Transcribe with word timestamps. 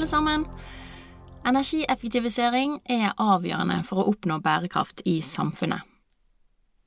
Alle 0.00 0.08
sammen. 0.08 0.44
Energieffektivisering 1.44 2.78
er 2.88 3.10
avgjørende 3.20 3.82
for 3.84 4.00
å 4.00 4.12
oppnå 4.14 4.38
bærekraft 4.40 5.02
i 5.04 5.18
samfunnet. 5.20 5.84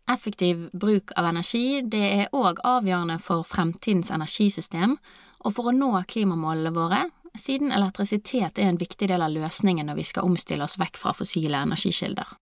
Effektiv 0.09 0.63
bruk 0.73 1.13
av 1.13 1.27
energi 1.29 1.83
det 1.85 2.01
er 2.07 2.33
òg 2.33 2.63
avgjørende 2.65 3.19
for 3.21 3.45
fremtidens 3.45 4.09
energisystem 4.09 4.97
og 5.45 5.53
for 5.53 5.69
å 5.69 5.75
nå 5.77 5.91
klimamålene 6.09 6.73
våre, 6.73 7.03
siden 7.37 7.69
elektrisitet 7.69 8.57
er 8.57 8.71
en 8.71 8.81
viktig 8.81 9.11
del 9.13 9.21
av 9.21 9.37
løsningen 9.37 9.91
når 9.91 10.01
vi 10.01 10.09
skal 10.09 10.25
omstille 10.25 10.65
oss 10.65 10.79
vekk 10.81 10.97
fra 10.97 11.13
fossile 11.13 11.61
energikilder. 11.69 12.33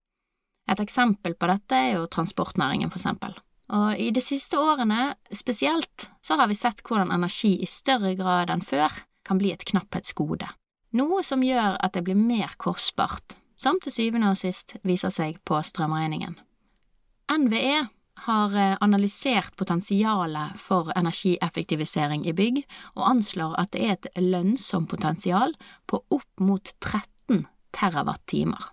Et 0.72 0.88
eksempel 0.88 1.36
på 1.36 1.52
dette 1.52 1.76
er 1.76 1.98
jo 1.98 2.08
transportnæringen, 2.08 2.88
for 2.88 3.04
eksempel. 3.04 3.36
Og 3.76 4.00
i 4.00 4.08
de 4.16 4.24
siste 4.24 4.56
årene 4.56 5.18
spesielt 5.36 6.12
så 6.24 6.40
har 6.40 6.48
vi 6.48 6.56
sett 6.56 6.80
hvordan 6.88 7.12
energi 7.12 7.58
i 7.60 7.68
større 7.68 8.16
grad 8.16 8.56
enn 8.56 8.64
før 8.64 9.04
kan 9.28 9.40
bli 9.42 9.54
et 9.54 9.66
knapphetsgode, 9.68 10.48
noe 10.98 11.24
som 11.24 11.44
gjør 11.46 11.78
at 11.80 11.96
det 11.96 12.04
blir 12.08 12.20
mer 12.20 12.54
kostbart, 12.62 13.38
som 13.62 13.80
til 13.84 13.94
syvende 13.94 14.32
og 14.32 14.40
sist 14.40 14.76
viser 14.88 15.14
seg 15.14 15.40
på 15.48 15.60
strømregningen. 15.64 16.38
NVE 17.32 17.88
har 18.26 18.56
eh, 18.58 18.76
analysert 18.84 19.56
potensialet 19.58 20.58
for 20.60 20.92
energieffektivisering 20.98 22.26
i 22.28 22.36
bygg, 22.38 22.62
og 22.98 23.08
anslår 23.14 23.56
at 23.62 23.72
det 23.74 23.86
er 23.86 23.96
et 23.96 24.10
lønnsomt 24.20 24.90
potensial 24.92 25.56
på 25.90 26.04
opp 26.12 26.44
mot 26.44 26.74
13 26.84 27.46
terawatt-timer. 27.74 28.70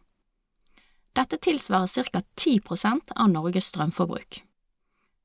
Dette 1.16 1.38
tilsvarer 1.42 2.10
ca. 2.12 2.22
10% 2.36 3.14
av 3.16 3.32
Norges 3.32 3.72
strømforbruk. 3.72 4.42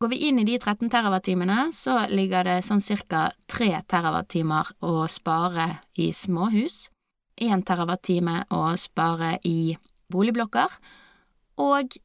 Går 0.01 0.09
vi 0.11 0.19
inn 0.27 0.39
i 0.41 0.45
de 0.47 0.57
13 0.59 0.89
terawattimene, 0.91 1.69
så 1.71 2.03
ligger 2.11 2.43
det 2.47 2.57
sånn 2.65 2.81
ca. 3.07 3.29
3 3.47 3.69
terawattimer 3.87 4.73
å 4.83 5.07
spare 5.07 5.67
i 5.95 6.11
småhus, 6.13 6.89
1 7.39 7.63
terawattime 7.65 8.43
å 8.53 8.65
spare 8.77 9.37
i 9.47 9.75
boligblokker, 10.11 10.75
og 11.63 11.95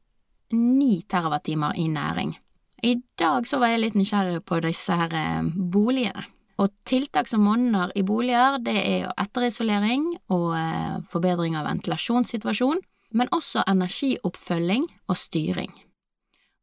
9 0.53 1.01
terawattimer 1.09 1.77
i 1.77 1.87
næring. 1.91 2.35
I 2.81 2.95
dag 3.19 3.47
så 3.47 3.59
var 3.59 3.73
jeg 3.73 3.83
litt 3.83 3.97
nysgjerrig 3.99 4.43
på 4.47 4.61
disse 4.63 4.95
her 4.95 5.13
eh, 5.13 5.43
boligene. 5.43 6.23
Og 6.59 6.71
tiltak 6.87 7.27
som 7.27 7.43
monner 7.43 7.91
i 7.95 8.03
boliger, 8.03 8.57
det 8.63 8.75
er 8.79 8.97
jo 9.05 9.11
etterisolering 9.19 10.07
og 10.35 10.55
eh, 10.59 10.95
forbedring 11.11 11.55
av 11.59 11.67
ventilasjonssituasjon, 11.69 12.81
men 13.15 13.31
også 13.35 13.63
energioppfølging 13.67 14.87
og 15.07 15.19
styring. 15.19 15.71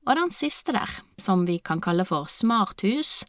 Og 0.07 0.15
den 0.15 0.31
siste 0.31 0.75
der, 0.75 0.91
som 1.19 1.45
vi 1.49 1.59
kan 1.59 1.83
kalle 1.83 2.07
for 2.07 2.31
smarthus, 2.31 3.25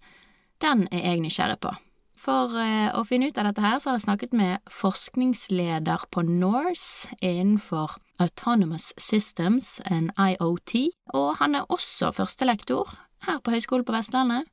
den 0.61 0.85
er 0.91 1.09
jeg 1.09 1.23
nysgjerrig 1.23 1.59
på. 1.65 1.73
For 2.17 2.53
eh, 2.57 2.89
å 2.97 3.03
finne 3.05 3.29
ut 3.29 3.37
av 3.37 3.49
dette 3.49 3.61
her, 3.61 3.77
så 3.77 3.91
har 3.91 3.99
jeg 3.99 4.07
snakket 4.07 4.33
med 4.37 4.71
forskningsleder 4.73 6.07
på 6.13 6.23
Norse 6.25 7.13
innenfor 7.21 7.97
Autonomous 8.21 8.89
Systems 8.97 9.77
and 9.85 10.13
IOT, 10.17 10.89
og 11.13 11.35
han 11.41 11.57
er 11.57 11.69
også 11.73 12.09
førstelektor 12.17 12.89
her 13.25 13.41
på 13.41 13.53
Høgskolen 13.53 13.85
på 13.85 13.93
Vestlandet, 13.93 14.49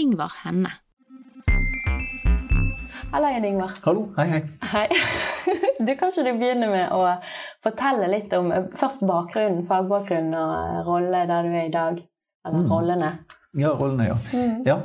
Ingvar 0.00 0.40
Henne. 0.44 0.78
Hallo 3.10 3.28
Jan 3.28 3.44
Ingvar. 3.44 3.70
Hallo, 3.84 4.12
hei, 4.16 4.28
hei. 4.28 4.42
Hei. 4.72 4.88
Du, 5.86 5.94
Kan 5.98 6.12
ikke 6.12 6.22
du 6.22 6.38
begynne 6.38 6.68
med 6.70 6.92
å 6.94 7.00
fortelle 7.64 8.06
litt 8.12 8.32
om 8.38 8.52
først 8.78 9.02
bakgrunnen, 9.08 9.64
fagbakgrunnen 9.66 10.36
og 10.38 10.86
rolle 10.86 11.24
der 11.26 11.48
du 11.48 11.56
er 11.56 11.66
i 11.66 11.72
dag? 11.74 11.98
Eller 12.46 12.62
mm. 12.62 12.68
rollene? 12.70 13.08
Ja, 13.58 13.72
rollene, 13.76 14.04
ja. 14.04 14.18
Mm. 14.32 14.60
ja. 14.66 14.76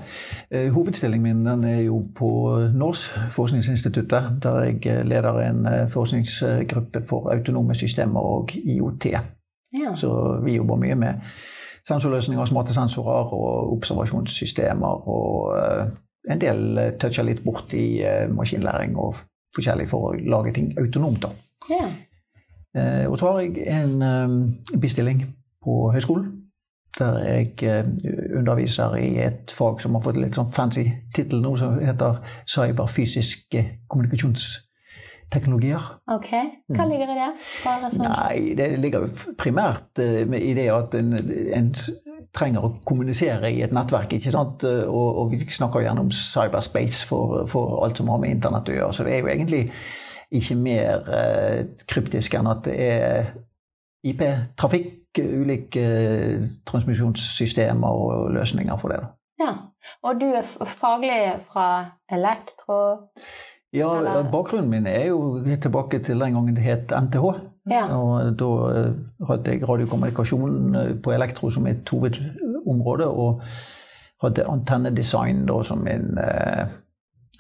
Eh, 0.50 0.72
hovedstillingen 0.73 1.44
min 1.44 1.63
er 1.63 1.83
jo 1.85 2.01
på 2.16 2.29
NORS, 2.73 3.06
forskningsinstituttet, 3.35 4.31
der 4.44 4.59
jeg 4.66 4.81
eh, 4.85 5.03
leder 5.06 5.39
en 5.44 5.66
eh, 5.66 5.85
forskningsgruppe 5.89 7.03
for 7.09 7.29
autonome 7.35 7.75
systemer 7.75 8.19
og 8.19 8.56
IOT. 8.56 9.06
Ja. 9.77 9.94
Så 9.95 10.39
vi 10.44 10.57
jobber 10.57 10.81
mye 10.81 10.95
med 10.95 11.13
sensorløsninger, 11.88 12.45
smarte 12.45 12.73
sensorer 12.73 13.33
og 13.33 13.73
observasjonssystemer. 13.77 15.07
Og 15.07 15.56
en 16.27 16.41
del 16.41 16.79
toucher 16.99 17.23
litt 17.27 17.43
bort 17.45 17.73
i 17.73 18.01
maskinlæring 18.33 18.97
og 18.99 19.21
forskjellig 19.55 19.88
for 19.89 20.09
å 20.09 20.17
lage 20.35 20.53
ting 20.57 20.73
autonomt. 20.79 21.23
da. 21.23 21.31
Ja. 21.71 21.88
Og 23.07 23.15
så 23.17 23.31
har 23.31 23.39
jeg 23.41 23.63
en 23.73 24.03
bestilling 24.81 25.23
på 25.63 25.88
høyskolen 25.95 26.38
der 26.99 27.17
jeg 27.17 27.63
eh, 27.63 27.85
underviser 28.38 28.95
i 28.95 29.17
et 29.21 29.51
fag 29.53 29.81
som 29.81 29.95
har 29.95 30.03
fått 30.05 30.19
litt 30.21 30.38
sånn 30.38 30.51
fancy 30.53 30.85
tittel 31.15 31.43
nå, 31.43 31.55
som 31.59 31.79
heter 31.81 32.21
cyberfysiske 32.49 33.63
kommunikasjonsteknologier. 35.27 35.99
Ok. 36.07 36.29
Hva 36.67 36.85
mm. 36.85 36.91
ligger 36.91 37.11
i 37.11 37.17
det? 37.17 37.29
Nei, 38.01 38.55
Det 38.55 38.79
ligger 38.79 39.07
primært 39.38 39.99
uh, 39.99 40.35
i 40.38 40.53
det 40.53 40.67
at 40.71 40.95
en, 40.95 41.13
en, 41.53 41.73
trenger 42.33 42.65
å 42.65 42.73
kommunisere 42.85 43.49
i 43.51 43.61
et 43.63 43.73
nettverk. 43.73 44.13
ikke 44.13 44.31
sant? 44.31 44.63
Og, 44.63 45.07
og 45.21 45.31
vi 45.31 45.39
snakker 45.49 45.81
gjerne 45.81 46.03
om 46.03 46.11
cyberspace 46.11 47.07
for, 47.07 47.47
for, 47.47 47.83
alt 47.85 47.97
som 47.97 48.09
har 48.09 48.19
med 48.19 48.35
internett 48.35 48.69
å 48.69 48.75
gjøre. 48.75 48.93
Så 48.93 49.03
det 49.07 49.15
er 49.15 49.23
jo 49.23 49.31
egentlig 49.31 49.71
ikke 50.31 50.55
mer 50.59 51.07
uh, 51.07 51.59
kryptisk 51.88 52.35
enn 52.35 52.51
at 52.51 52.63
det 52.67 52.77
er 52.77 53.33
IP-trafikk 54.07 54.94
ulike 55.17 55.81
eh, 55.81 56.44
transmisjonssystemer 56.69 57.88
og 57.89 58.27
løsninger 58.35 58.77
for 58.77 58.94
det. 58.94 58.99
Ja, 59.41 59.55
Og 60.03 60.19
du 60.21 60.27
er 60.27 60.44
faglig 60.44 61.39
fra 61.41 61.97
elektro? 62.11 63.07
Ja, 63.77 63.91
eller? 63.99 64.27
bakgrunnen 64.31 64.69
min 64.71 64.89
er 64.89 65.07
jo 65.11 65.43
tilbake 65.61 66.01
til 66.03 66.19
den 66.19 66.35
gangen 66.38 66.57
det 66.57 66.65
het 66.65 66.93
NTH. 66.95 67.31
Ja. 67.71 67.83
Og 67.93 68.35
da 68.39 68.51
eh, 68.73 68.93
hadde 69.27 69.53
jeg 69.53 69.69
radiokommunikasjon 69.69 70.75
eh, 70.75 70.93
på 71.03 71.11
elektro 71.11 71.49
som 71.51 71.67
et 71.67 71.89
hovedområde, 71.89 73.07
og 73.07 73.41
hadde 74.23 74.47
antennedesign 74.49 75.43
da 75.45 75.59
som 75.63 75.83
min, 75.85 76.15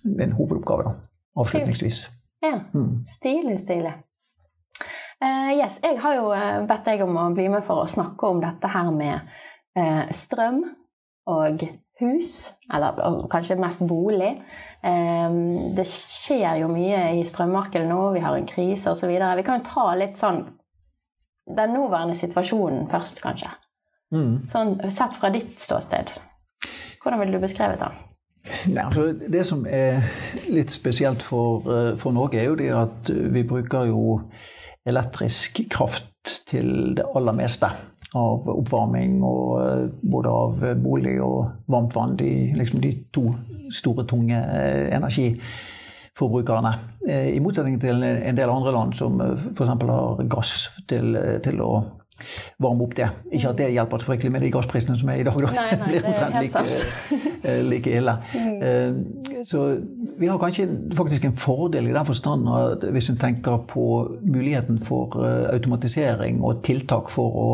min 0.03 0.35
hovedoppgave, 0.37 0.83
da, 0.83 0.91
avslutningsvis. 1.41 2.03
Ja. 2.43 2.59
Mm. 2.73 2.99
Stilig, 3.07 3.59
stilig. 3.59 3.95
Uh, 5.23 5.57
yes, 5.57 5.79
jeg 5.81 5.97
har 5.97 6.13
jo 6.13 6.29
eh, 6.29 6.59
bedt 6.69 6.85
deg 6.85 7.01
om 7.01 7.15
å 7.17 7.29
bli 7.33 7.47
med 7.49 7.63
for 7.65 7.81
å 7.81 7.89
snakke 7.89 8.29
om 8.29 8.41
dette 8.43 8.69
her 8.69 8.91
med 8.93 9.31
uh, 9.79 10.03
strøm 10.13 10.59
og 11.33 11.63
hus, 11.99 12.53
eller 12.73 13.27
kanskje 13.31 13.57
mest 13.59 13.85
bolig. 13.89 14.33
Um, 14.83 15.73
det 15.75 15.87
skjer 15.89 16.61
jo 16.61 16.69
mye 16.71 17.17
i 17.17 17.25
strømmarkedet 17.27 17.87
nå, 17.89 18.01
vi 18.15 18.23
har 18.23 18.37
en 18.37 18.49
krise 18.49 18.93
osv. 18.93 19.09
Vi 19.09 19.45
kan 19.47 19.61
jo 19.61 19.67
ta 19.67 19.87
litt 19.97 20.19
sånn 20.19 20.43
den 21.57 21.73
nåværende 21.73 22.17
situasjonen 22.17 22.89
først, 22.91 23.21
kanskje. 23.23 23.53
Mm. 24.13 24.33
Sånn 24.47 24.75
sett 24.91 25.15
fra 25.19 25.31
ditt 25.33 25.55
ståsted. 25.59 26.11
Hvordan 27.01 27.23
vil 27.23 27.37
du 27.37 27.39
beskrevet 27.43 27.81
den? 27.83 28.03
Nei, 28.71 28.83
altså, 28.83 29.09
det 29.11 29.43
som 29.47 29.65
er 29.67 30.05
litt 30.51 30.71
spesielt 30.71 31.23
for, 31.23 31.65
for 31.99 32.15
Norge, 32.15 32.39
er 32.39 32.51
jo 32.51 32.59
det 32.59 32.69
at 32.75 33.11
vi 33.35 33.43
bruker 33.47 33.89
jo 33.89 34.19
elektrisk 34.87 35.65
kraft 35.71 36.41
til 36.47 36.95
det 36.95 37.07
aller 37.15 37.35
meste 37.35 37.71
av 38.17 38.47
oppvarming, 38.51 39.19
og 39.25 39.47
eh, 39.61 39.87
både 40.11 40.29
av 40.29 40.63
bolig 40.83 41.17
og 41.23 41.69
varmt 41.71 41.95
vann. 41.95 42.17
De, 42.19 42.31
liksom 42.57 42.81
de 42.83 42.93
to 43.13 43.29
store, 43.73 44.05
tunge 44.07 44.37
eh, 44.37 44.95
energiforbrukerne. 44.95 46.73
Eh, 47.07 47.29
I 47.35 47.43
motsetning 47.43 47.79
til 47.81 48.03
en 48.03 48.37
del 48.37 48.49
andre 48.49 48.75
land 48.75 48.97
som 48.97 49.21
f.eks. 49.21 49.69
har 49.69 50.27
gass 50.31 50.57
til, 50.89 51.17
til 51.43 51.63
å 51.63 51.71
varme 52.57 52.81
opp 52.87 52.95
det. 52.97 53.07
Ikke 53.29 53.51
at 53.51 53.59
det 53.59 53.67
hjelper 53.75 54.01
så 54.01 54.07
fryktelig 54.09 54.31
med 54.33 54.41
de 54.41 54.49
gassprisene 54.53 54.95
som 54.97 55.11
er 55.13 55.21
i 55.21 55.25
dag. 55.27 55.35
Da. 55.37 55.51
Nei, 55.53 55.65
nei, 55.67 55.75
det 55.77 55.89
blir 55.91 56.07
omtrent 56.09 56.39
like, 56.41 56.63
like, 57.71 57.93
ille. 57.99 58.15
Mm. 58.33 59.43
Så 59.45 59.67
vi 60.17 60.31
har 60.31 60.39
kanskje 60.41 60.65
faktisk 60.97 61.27
en 61.29 61.37
fordel 61.37 61.91
i 61.91 61.93
den 61.93 62.09
forstand 62.09 62.49
at 62.49 62.87
hvis 62.95 63.11
en 63.13 63.21
tenker 63.21 63.61
på 63.69 63.85
muligheten 64.25 64.81
for 64.81 65.19
automatisering 65.53 66.41
og 66.41 66.63
tiltak 66.65 67.13
for 67.13 67.37
å 67.43 67.47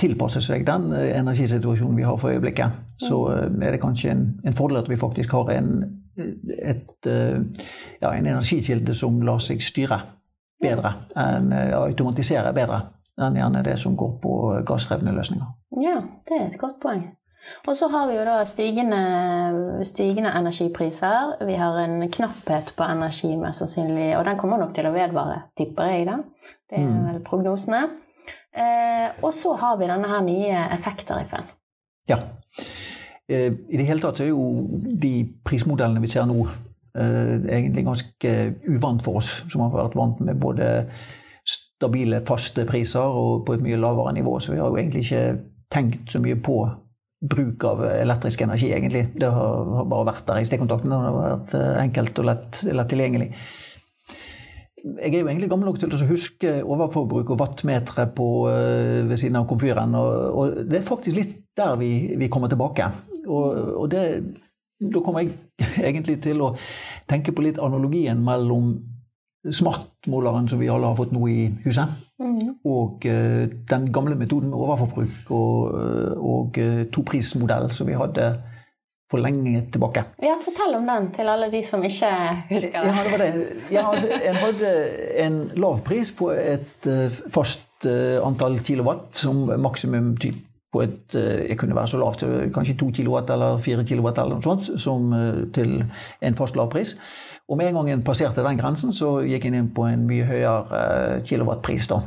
tilpasse 0.00 0.42
seg 0.44 0.64
den 0.68 0.90
eh, 0.96 1.10
energisituasjonen 1.18 1.98
vi 1.98 2.06
har 2.08 2.20
for 2.20 2.32
øyeblikket, 2.32 2.94
så 3.00 3.20
eh, 3.34 3.48
er 3.66 3.76
det 3.76 3.82
kanskje 3.82 4.14
en, 4.14 4.24
en 4.44 4.56
fordel 4.56 4.82
at 4.82 4.90
vi 4.90 5.00
faktisk 5.00 5.36
har 5.38 5.52
en 5.56 5.74
et, 6.20 7.06
ja, 7.06 8.10
en 8.10 8.26
energikilde 8.26 8.92
som 8.98 9.22
lar 9.24 9.38
seg 9.40 9.62
styre 9.64 9.96
bedre, 10.60 10.90
enn 11.16 11.54
automatisere 11.54 12.50
bedre 12.52 12.80
enn 13.20 13.38
gjerne 13.38 13.62
det 13.64 13.78
som 13.80 13.96
går 13.96 14.12
på 14.22 14.34
gassdrevne 14.68 15.14
løsninger. 15.16 15.48
Ja, 15.80 15.96
det 16.28 16.36
er 16.36 16.46
et 16.48 16.60
godt 16.60 16.80
poeng. 16.82 17.06
Og 17.66 17.76
så 17.76 17.88
har 17.88 18.08
vi 18.08 18.16
jo 18.18 18.24
da 18.26 18.42
stigende, 18.44 19.00
stigende, 19.84 20.32
energipriser. 20.36 21.38
Vi 21.48 21.56
har 21.56 21.78
en 21.80 22.04
knapphet 22.12 22.74
på 22.76 22.84
energi, 22.84 23.32
mest 23.40 23.64
sannsynlig, 23.64 24.12
og 24.18 24.26
den 24.28 24.38
kommer 24.40 24.60
nok 24.60 24.74
til 24.76 24.88
å 24.88 24.94
vedvare, 24.94 25.42
tipper 25.58 25.94
jeg. 25.94 26.06
da. 26.10 26.18
Det 26.68 26.78
er 26.82 26.86
mm. 26.86 27.06
vel 27.08 27.22
prognosene. 27.24 27.82
Eh, 28.56 29.08
og 29.22 29.32
så 29.34 29.54
har 29.60 29.78
vi 29.78 29.88
denne 29.90 30.10
her 30.10 30.24
nye 30.26 30.64
effekttariffen. 30.74 31.46
Ja. 32.10 32.18
Eh, 33.30 33.52
I 33.70 33.78
det 33.78 33.86
hele 33.86 34.02
tatt 34.02 34.18
så 34.18 34.26
er 34.26 34.32
jo 34.32 34.66
de 34.82 35.14
prismodellene 35.46 36.02
vi 36.02 36.10
ser 36.10 36.26
nå, 36.26 36.42
eh, 36.98 37.36
egentlig 37.46 37.86
ganske 37.86 38.34
uvant 38.66 39.02
for 39.06 39.22
oss, 39.22 39.44
som 39.48 39.62
har 39.64 39.74
vært 39.76 39.98
vant 39.98 40.20
med 40.26 40.40
både 40.42 40.70
stabile, 41.46 42.24
faste 42.26 42.66
priser 42.66 43.00
og 43.22 43.46
på 43.46 43.54
et 43.54 43.64
mye 43.64 43.78
lavere 43.78 44.16
nivå. 44.18 44.38
Så 44.40 44.52
vi 44.52 44.58
har 44.58 44.68
jo 44.68 44.76
egentlig 44.76 45.06
ikke 45.06 45.40
tenkt 45.70 46.10
så 46.10 46.20
mye 46.20 46.36
på 46.42 46.64
bruk 47.20 47.64
av 47.68 47.84
elektrisk 47.84 48.40
energi, 48.42 48.72
egentlig. 48.72 49.06
Det 49.14 49.28
har, 49.30 49.84
bare 49.84 50.08
vært 50.08 50.26
der 50.26 50.40
i 50.40 50.46
stikkontakten. 50.48 50.90
Det 50.90 50.98
har 50.98 51.18
vært 51.18 51.54
enkelt 51.84 52.18
og 52.18 52.24
lett, 52.26 52.62
lett, 52.72 52.88
tilgjengelig. 52.88 53.34
Jeg 54.80 55.14
er 55.14 55.20
jo 55.20 55.28
egentlig 55.28 55.50
gammel 55.50 55.68
nok 55.68 55.78
til 55.80 55.92
å 55.92 56.08
huske 56.08 56.52
overforbruk 56.64 57.32
og 57.34 57.40
wattmetere 57.40 58.06
på, 58.16 58.28
eh, 58.48 59.08
ved 59.08 59.18
siden 59.20 59.36
av 59.40 59.48
komfyren. 59.48 59.94
Og, 59.94 60.12
og, 60.30 60.60
det 60.70 60.80
er 60.80 60.86
faktisk 60.86 61.16
litt 61.16 61.34
der 61.56 61.76
vi, 61.80 61.90
vi 62.16 62.28
kommer 62.32 62.48
tilbake. 62.48 62.86
Og, 63.26 63.74
og 63.82 63.90
det, 63.92 64.04
da 64.80 65.02
kommer 65.04 65.24
jeg 65.26 65.36
egentlig 65.88 66.20
til 66.24 66.40
å 66.44 66.54
tenke 67.10 67.34
på 67.36 67.44
litt 67.44 67.60
analogien 67.60 68.22
mellom 68.24 68.72
smartmåleren 69.40 70.48
som 70.48 70.60
vi 70.60 70.68
alle 70.68 70.88
har 70.88 70.96
fått 70.98 71.12
nå 71.16 71.28
i 71.32 71.48
huset. 71.64 71.92
Mm. 72.20 72.56
Og 72.68 73.06
uh, 73.08 73.46
den 73.48 73.86
gamle 73.92 74.16
metoden 74.20 74.50
med 74.52 74.60
overforbruk 74.60 75.30
og, 75.32 75.70
uh, 75.72 76.12
og 76.20 76.60
toprismodell 76.92 77.70
som 77.72 77.88
vi 77.88 77.96
hadde 77.96 78.34
for 79.10 79.22
lenge 79.22 79.64
tilbake. 79.74 80.04
Ja, 80.22 80.36
Fortell 80.44 80.76
om 80.78 80.86
den 80.86 81.08
til 81.16 81.30
alle 81.32 81.48
de 81.52 81.62
som 81.66 81.82
ikke 81.86 82.10
husker 82.50 82.84
det. 82.84 82.92
Ja, 82.92 83.04
det 83.04 83.14
var 83.14 83.24
det. 83.24 83.30
Ja, 83.74 83.86
altså, 83.90 84.20
en 84.30 84.38
hadde 84.44 84.74
en 85.24 85.40
lav 85.58 85.80
pris 85.86 86.12
på 86.14 86.30
et 86.30 86.86
fast 87.34 87.88
antall 88.22 88.60
kilowatt, 88.62 89.08
som 89.16 89.48
maksimum 89.58 90.12
på 90.70 90.82
et 90.84 91.16
Jeg 91.16 91.56
kunne 91.58 91.74
være 91.74 91.90
så 91.90 91.98
lavt, 91.98 92.22
kanskje 92.54 92.76
to 92.78 92.90
kilowatt 92.94 93.32
eller 93.34 93.58
fire 93.58 93.82
kilowatt 93.88 94.20
eller 94.22 94.38
noe 94.38 94.46
sånt, 94.46 94.70
som 94.78 95.10
til 95.56 95.80
en 96.22 96.38
fast 96.38 96.56
lav 96.60 96.70
pris. 96.70 96.94
Og 97.50 97.58
med 97.58 97.68
en 97.68 97.80
gang 97.80 97.90
en 97.90 98.06
passerte 98.06 98.44
den 98.46 98.58
grensen, 98.60 98.92
så 98.94 99.18
gikk 99.26 99.48
en 99.48 99.58
inn 99.58 99.70
på 99.74 99.88
en 99.90 100.06
mye 100.06 100.26
høyere 100.28 100.80
eh, 100.80 101.14
kilowattpris. 101.26 101.88
da. 101.90 101.98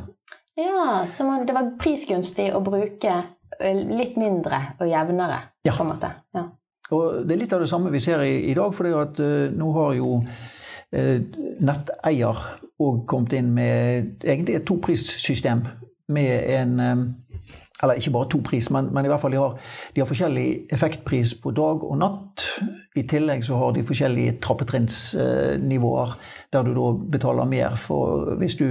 Ja, 0.55 1.03
så 1.09 1.27
det 1.43 1.55
var 1.55 1.73
prisgunstig 1.81 2.47
å 2.55 2.61
bruke 2.63 3.15
eh, 3.59 3.81
litt 3.91 4.15
mindre 4.19 4.61
og 4.79 4.87
jevnere, 4.87 5.41
ja. 5.67 5.73
på 5.75 5.83
en 5.83 5.91
måte. 5.91 6.13
Ja. 6.35 6.45
Og 6.93 7.23
det 7.27 7.35
er 7.35 7.41
litt 7.43 7.55
av 7.55 7.63
det 7.63 7.69
samme 7.71 7.91
vi 7.93 8.01
ser 8.03 8.23
i, 8.25 8.35
i 8.51 8.57
dag, 8.57 8.73
for 8.75 8.99
at, 9.01 9.21
uh, 9.23 9.47
nå 9.53 9.71
har 9.79 9.95
jo 9.97 10.19
uh, 10.21 11.17
netteier 11.63 12.45
òg 12.83 13.03
kommet 13.09 13.35
inn 13.37 13.51
med 13.55 14.23
egentlig 14.23 14.59
et 14.59 14.67
toprissystem 14.67 15.65
med 16.13 16.49
en 16.53 16.79
um, 16.79 17.03
eller 17.83 17.93
ikke 17.93 18.11
bare 18.11 18.29
to 18.29 18.39
pris, 18.45 18.69
men, 18.71 18.93
men, 18.93 19.05
i 19.05 19.07
hvert 19.11 19.21
fall 19.21 19.31
de 19.31 19.37
har, 19.37 19.57
de 19.95 20.01
har, 20.01 20.07
forskjellig 20.07 20.47
effektpris 20.71 21.33
på 21.43 21.51
dag 21.51 21.83
og 21.83 21.97
natt. 21.99 22.45
I 22.95 23.03
tillegg 23.09 23.43
så 23.43 23.57
har 23.59 23.73
de 23.75 23.83
forskjellige 23.83 24.37
trappetrinnsnivåer, 24.41 26.13
der 26.53 26.63
du 26.63 26.71
da 26.77 26.91
betaler 27.17 27.49
mer 27.49 27.75
for 27.75 28.35
hvis 28.39 28.55
du 28.55 28.69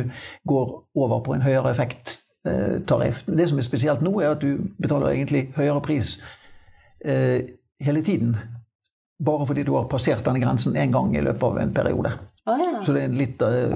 går 0.49 0.77
over 0.95 1.21
på 1.21 1.35
en 1.35 1.45
høyere 1.45 1.75
effekttariff. 1.75 3.25
Det 3.27 3.49
som 3.51 3.59
er 3.59 3.69
spesielt 3.69 4.03
nå, 4.03 4.15
er 4.21 4.33
at 4.33 4.43
du 4.43 4.63
betaler 4.81 5.13
egentlig 5.13 5.51
høyere 5.57 5.83
pris 5.85 6.17
eh, 7.05 7.43
hele 7.83 8.03
tiden. 8.07 8.37
Bare 9.23 9.47
fordi 9.47 9.63
du 9.67 9.75
har 9.77 9.91
passert 9.91 10.25
denne 10.27 10.43
grensen 10.43 10.77
én 10.77 10.93
gang 10.95 11.15
i 11.15 11.23
løpet 11.23 11.49
av 11.49 11.59
en 11.63 11.75
periode. 11.75 12.13
Oh, 12.45 12.59
ja. 12.59 12.83
Så 12.83 12.93
det 12.93 13.05
er 13.05 13.05
en 13.07 13.15
litt, 13.15 13.43
uh, 13.43 13.75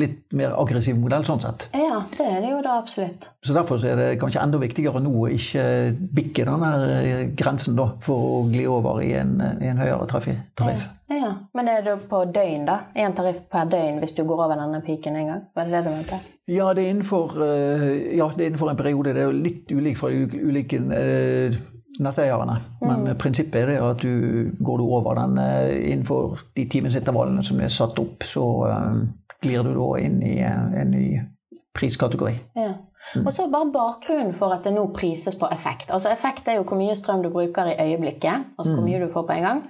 litt, 0.00 0.20
mer 0.38 0.54
aggressiv 0.56 0.96
modell 0.96 1.24
sånn 1.28 1.42
sett. 1.42 1.66
Ja, 1.76 1.98
det 2.14 2.24
er 2.24 2.38
det 2.40 2.52
jo 2.54 2.62
da 2.64 2.78
absolutt. 2.80 3.28
Så 3.44 3.52
derfor 3.52 3.76
så 3.82 3.90
er 3.92 4.00
det 4.00 4.06
kanskje 4.22 4.40
enda 4.40 4.60
viktigere 4.62 5.02
nå 5.04 5.12
å 5.20 5.26
ikke 5.28 5.64
bikke 6.16 6.46
denne 6.48 6.70
eh, 6.96 7.20
grensen 7.36 7.76
da, 7.76 7.90
for 8.00 8.38
å 8.38 8.40
gli 8.48 8.64
over 8.72 9.02
i 9.04 9.10
en, 9.20 9.36
i 9.60 9.68
en 9.68 9.82
høyere 9.82 10.08
tariff. 10.08 10.30
Ja. 10.32 10.72
ja. 11.12 11.30
Men 11.52 11.68
er 11.74 11.84
det 11.84 11.98
på 12.08 12.22
døgn, 12.32 12.64
da? 12.70 12.78
Én 12.96 13.12
tariff 13.18 13.44
per 13.52 13.68
døgn 13.68 14.00
hvis 14.00 14.16
du 14.16 14.24
går 14.24 14.46
over 14.46 14.64
denne 14.64 14.80
piken 14.86 15.20
en 15.20 15.32
gang? 15.34 15.46
Var 15.52 15.68
det 15.68 15.76
det 15.76 15.84
du 15.84 15.92
mente? 15.92 16.24
Ja, 16.48 16.72
det 16.72 16.86
er 16.86 16.96
innenfor, 16.96 17.36
uh, 17.36 17.86
ja, 18.16 18.32
det 18.32 18.46
er 18.46 18.48
innenfor 18.48 18.72
en 18.72 18.80
periode. 18.80 19.12
Det 19.12 19.26
er 19.26 19.28
jo 19.28 19.40
litt 19.44 19.76
ulik 19.76 20.00
fra 20.00 20.14
ulike 20.16 20.80
netteierne. 22.02 22.56
Men 22.80 23.04
mm. 23.06 23.12
prinsippet 23.20 23.62
er 23.62 23.72
det 23.72 23.78
at 23.82 24.02
du 24.02 24.50
går 24.58 24.80
du 24.80 24.84
over 24.86 25.20
den 25.20 25.38
eh, 25.42 25.92
innenfor 25.92 26.38
de 26.56 26.66
timesintervallene 26.72 27.44
som 27.46 27.60
er 27.60 27.72
satt 27.72 27.98
opp, 28.02 28.26
så 28.26 28.44
uh, 28.66 29.00
glir 29.42 29.64
du 29.66 29.72
da 29.76 29.88
inn 30.02 30.20
i 30.24 30.36
en 30.42 30.92
ny 30.92 31.06
priskategori. 31.76 32.34
Ja. 32.56 32.74
Mm. 33.14 33.26
Og 33.26 33.32
så 33.32 33.46
bare 33.50 33.70
bakgrunnen 33.70 34.34
for 34.34 34.54
at 34.54 34.64
det 34.66 34.72
nå 34.74 34.88
prises 34.96 35.36
på 35.38 35.48
effekt. 35.52 35.92
Altså 35.94 36.10
Effekt 36.10 36.48
er 36.48 36.58
jo 36.58 36.66
hvor 36.66 36.78
mye 36.80 36.96
strøm 36.98 37.22
du 37.22 37.30
bruker 37.30 37.70
i 37.70 37.76
øyeblikket, 37.78 38.52
altså 38.58 38.72
hvor 38.72 38.82
mm. 38.82 38.88
mye 38.90 39.02
du 39.04 39.12
får 39.12 39.26
på 39.28 39.36
en 39.36 39.48
gang. 39.48 39.64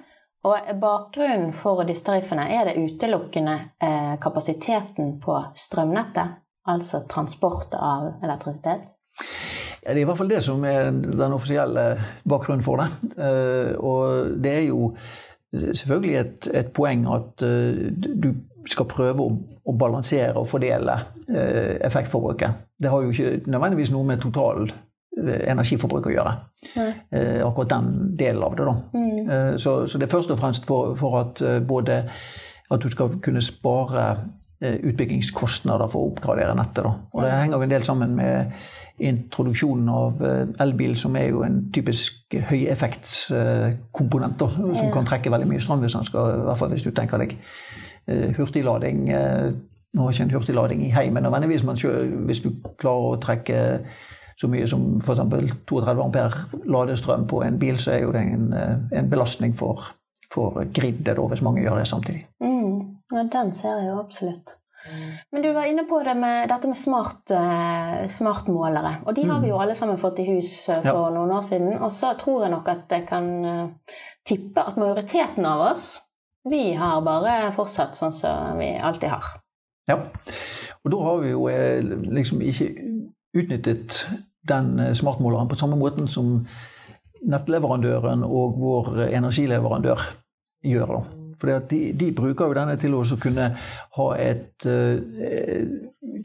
Og 0.46 0.68
bakgrunnen 0.80 1.52
for 1.56 1.82
disse 1.88 2.06
tariffene 2.06 2.46
er 2.54 2.68
det 2.68 2.78
utelukkende 2.78 3.56
eh, 3.82 4.14
kapasiteten 4.22 5.16
på 5.22 5.38
strømnettet, 5.58 6.36
altså 6.70 7.02
transport 7.10 7.74
av 7.74 8.12
elektrisitet. 8.22 8.86
Det 9.86 9.94
er 9.94 10.02
i 10.02 10.06
hvert 10.08 10.18
fall 10.18 10.30
det 10.30 10.42
som 10.42 10.64
er 10.66 10.90
den 10.90 11.34
offisielle 11.36 11.84
bakgrunnen 12.28 12.64
for 12.64 12.82
det. 12.82 12.88
Eh, 13.22 13.74
og 13.78 14.32
det 14.42 14.52
er 14.52 14.64
jo 14.66 14.90
selvfølgelig 15.52 16.16
et, 16.18 16.48
et 16.62 16.72
poeng 16.74 17.04
at 17.14 17.44
eh, 17.46 17.92
du 17.94 18.32
skal 18.66 18.88
prøve 18.90 19.22
å, 19.22 19.36
å 19.62 19.74
balansere 19.78 20.34
og 20.40 20.48
fordele 20.50 20.96
eh, 21.30 21.76
effektforbruket. 21.86 22.64
Det 22.82 22.90
har 22.90 23.04
jo 23.04 23.14
ikke 23.14 23.46
nødvendigvis 23.46 23.94
noe 23.94 24.08
med 24.10 24.24
total 24.24 24.66
energiforbruk 25.16 26.10
å 26.10 26.12
gjøre. 26.12 26.32
Akkurat 27.40 27.70
den 27.70 27.86
delen 28.20 28.42
av 28.44 28.56
det, 28.58 28.66
da. 28.68 28.74
Mm. 28.92 29.54
Så, 29.56 29.72
så, 29.88 29.96
det 29.96 30.04
er 30.04 30.12
først 30.12 30.34
og 30.34 30.42
fremst 30.42 30.66
for, 30.68 30.90
for 30.98 31.16
at 31.22 31.40
både 31.64 32.02
at 32.68 32.84
du 32.84 32.90
skal 32.92 33.14
kunne 33.24 33.40
spare 33.40 34.02
utbyggingskostnader 34.60 35.88
for 35.88 36.02
å 36.02 36.10
oppgradere 36.10 36.52
nettet. 36.60 36.84
Da. 36.84 36.92
Og 37.16 37.24
det 37.24 37.32
henger 37.32 37.56
jo 37.56 37.64
en 37.64 37.72
del 37.72 37.88
sammen 37.88 38.12
med 38.18 38.52
introduksjonen 38.98 39.88
av 39.92 40.22
eh, 40.24 40.48
elbil, 40.64 40.96
som 40.96 41.16
er 41.16 41.28
jo 41.28 41.42
en 41.44 41.72
typisk 41.72 42.34
høyeffektskomponent, 42.50 44.44
som 44.78 44.92
kan 44.92 45.08
trekke 45.08 45.32
veldig 45.32 45.48
mye 45.50 45.62
strøm 45.62 45.84
hvis, 45.84 45.98
skal, 46.08 46.40
i 46.40 46.44
hvert 46.48 46.60
fall 46.60 46.72
hvis 46.72 46.86
du 46.86 46.92
tenker 46.96 47.20
deg 47.20 47.36
eh, 47.36 48.32
hurtiglading. 48.38 49.08
Eh, 49.12 49.48
nå 49.96 50.04
har 50.04 50.12
ikke 50.12 50.26
en 50.28 50.34
hurtiglading 50.36 50.86
i 50.86 50.92
heimen 50.92 51.22
nødvendigvis, 51.24 51.64
men 51.64 51.76
hvis 52.28 52.42
du 52.44 52.50
klarer 52.80 53.12
å 53.12 53.20
trekke 53.22 53.60
så 54.36 54.48
mye 54.52 54.66
som 54.68 54.98
f.eks. 55.00 55.22
32 55.68 56.02
ampere 56.04 56.62
ladestrøm 56.68 57.24
på 57.28 57.40
en 57.46 57.56
bil, 57.60 57.78
så 57.80 57.94
er 57.94 58.02
jo 58.04 58.12
det 58.12 58.24
en, 58.34 58.50
en 58.92 59.08
belastning 59.08 59.56
for, 59.56 59.86
for 60.32 60.60
gridet 60.76 61.16
hvis 61.16 61.44
mange 61.44 61.64
gjør 61.64 61.80
det 61.80 61.88
samtidig. 61.88 62.26
Mm. 62.44 63.00
Ja, 63.12 63.22
den 63.32 63.52
ser 63.54 63.78
jeg 63.78 63.88
jo 63.88 63.98
absolutt. 64.02 64.56
Men 65.32 65.42
du 65.42 65.50
var 65.52 65.66
inne 65.68 65.84
på 65.88 65.98
det 66.04 66.14
med, 66.18 66.48
dette 66.50 66.68
med 66.70 66.78
smart, 66.78 67.22
uh, 67.34 68.06
smartmålere. 68.10 68.92
Og 69.06 69.16
de 69.16 69.24
har 69.28 69.40
vi 69.42 69.50
jo 69.50 69.56
mm. 69.56 69.62
alle 69.64 69.74
sammen 69.78 69.98
fått 70.00 70.20
i 70.22 70.28
hus 70.28 70.52
uh, 70.70 70.80
for 70.80 71.08
ja. 71.08 71.14
noen 71.14 71.32
år 71.36 71.42
siden. 71.46 71.72
Og 71.80 71.90
så 71.92 72.12
tror 72.20 72.46
jeg 72.46 72.54
nok 72.54 72.70
at 72.72 72.94
jeg 72.96 73.06
kan 73.08 73.30
uh, 73.44 73.96
tippe 74.26 74.62
at 74.62 74.78
majoriteten 74.80 75.48
av 75.48 75.64
oss, 75.70 75.88
vi 76.46 76.70
har 76.78 77.02
bare 77.06 77.50
fortsatt 77.56 77.98
sånn 77.98 78.14
som 78.14 78.60
vi 78.60 78.70
alltid 78.78 79.10
har. 79.10 79.32
Ja. 79.90 79.98
Og 80.84 80.92
da 80.94 81.02
har 81.02 81.20
vi 81.24 81.32
jo 81.32 81.48
liksom 82.14 82.42
ikke 82.46 82.68
utnyttet 83.36 84.04
den 84.46 84.94
smartmåleren 84.94 85.50
på 85.50 85.58
samme 85.58 85.78
måten 85.78 86.06
som 86.10 86.44
nettleverandøren 87.26 88.22
og 88.22 88.60
vår 88.62 89.08
energileverandør 89.08 90.06
gjør. 90.62 91.00
da. 91.00 91.25
For 91.40 91.52
de, 91.70 91.80
de, 91.96 92.10
bruker 92.16 92.48
jo 92.48 92.56
denne 92.56 92.76
til 92.80 92.94
å 92.96 93.02
kunne 93.20 93.50
ha 93.98 94.06
et 94.22 94.66
uh, 94.68 94.96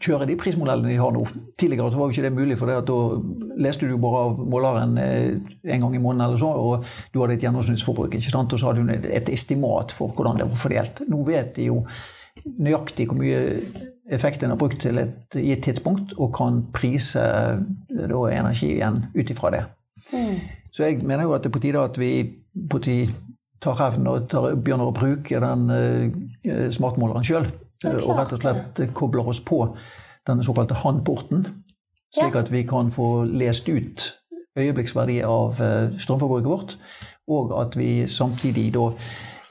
Kjøre 0.02 0.26
de 0.30 0.38
prismodellene 0.40 0.94
de 0.94 1.00
har 1.02 1.12
nå. 1.14 1.26
Tidligere 1.60 1.92
så 1.92 2.00
var 2.00 2.08
jo 2.08 2.16
ikke 2.16 2.24
det 2.26 2.34
mulig, 2.36 2.56
for 2.58 2.70
da 2.72 2.98
leste 3.62 3.90
du 3.90 3.98
bare 4.02 4.24
av 4.28 4.40
måleren 4.54 4.96
uh, 4.98 5.52
en 5.66 5.86
gang 5.86 5.98
i 5.98 6.02
måneden 6.02 6.26
eller 6.28 6.42
så, 6.42 6.52
og 6.52 6.88
du 7.14 7.22
hadde 7.22 7.38
et 7.38 7.46
gjennomsnittsforbruk. 7.46 8.16
ikke 8.16 8.34
sant? 8.34 8.54
Og 8.54 8.62
så 8.62 8.72
hadde 8.72 8.86
du 8.88 9.12
et 9.12 9.30
estimat 9.34 9.94
for 9.96 10.16
hvordan 10.16 10.42
det 10.42 10.50
var 10.50 10.64
fordelt. 10.64 11.04
Nå 11.12 11.24
vet 11.28 11.56
de 11.58 11.70
jo 11.72 11.84
nøyaktig 12.46 13.10
hvor 13.10 13.20
mye 13.20 13.42
effekt 14.12 14.44
en 14.44 14.54
har 14.54 14.60
brukt 14.60 14.82
til 14.82 14.98
et 15.02 15.36
gitt 15.36 15.64
tidspunkt, 15.68 16.16
og 16.18 16.34
kan 16.36 16.64
prise 16.74 17.22
da, 17.90 18.24
energi 18.32 18.74
igjen 18.76 19.06
ut 19.16 19.30
ifra 19.30 19.52
det. 19.56 19.64
Mm. 20.12 20.40
Så 20.72 20.88
jeg 20.88 21.04
mener 21.04 21.24
jo 21.28 21.36
at 21.36 21.44
det 21.44 21.52
er 21.52 21.56
på 21.56 21.64
tide 21.64 21.84
at 21.84 22.00
vi 22.00 22.12
på 22.72 22.80
tide 22.84 23.14
tar 23.62 23.78
hevn 23.80 24.08
og 24.10 24.30
tar, 24.32 24.54
begynner 24.58 24.92
å 24.92 24.96
bruke 24.96 25.42
den 25.44 25.68
uh, 25.72 26.70
smartmåleren 26.74 27.28
sjøl. 27.28 27.50
og 27.82 28.14
rett 28.18 28.34
og 28.36 28.42
slett 28.44 28.82
kobler 28.94 29.28
oss 29.32 29.42
på 29.42 29.64
denne 30.28 30.46
såkalte 30.46 30.78
handporten. 30.84 31.48
Slik 32.14 32.36
at 32.36 32.52
vi 32.52 32.66
kan 32.68 32.92
få 32.94 33.24
lest 33.26 33.70
ut 33.70 34.12
øyeblikksverdi 34.60 35.22
av 35.24 35.58
strømforbruket 35.98 36.50
vårt. 36.52 36.76
Og 37.32 37.54
at 37.56 37.78
vi 37.80 38.04
samtidig 38.12 38.74
da 38.76 38.92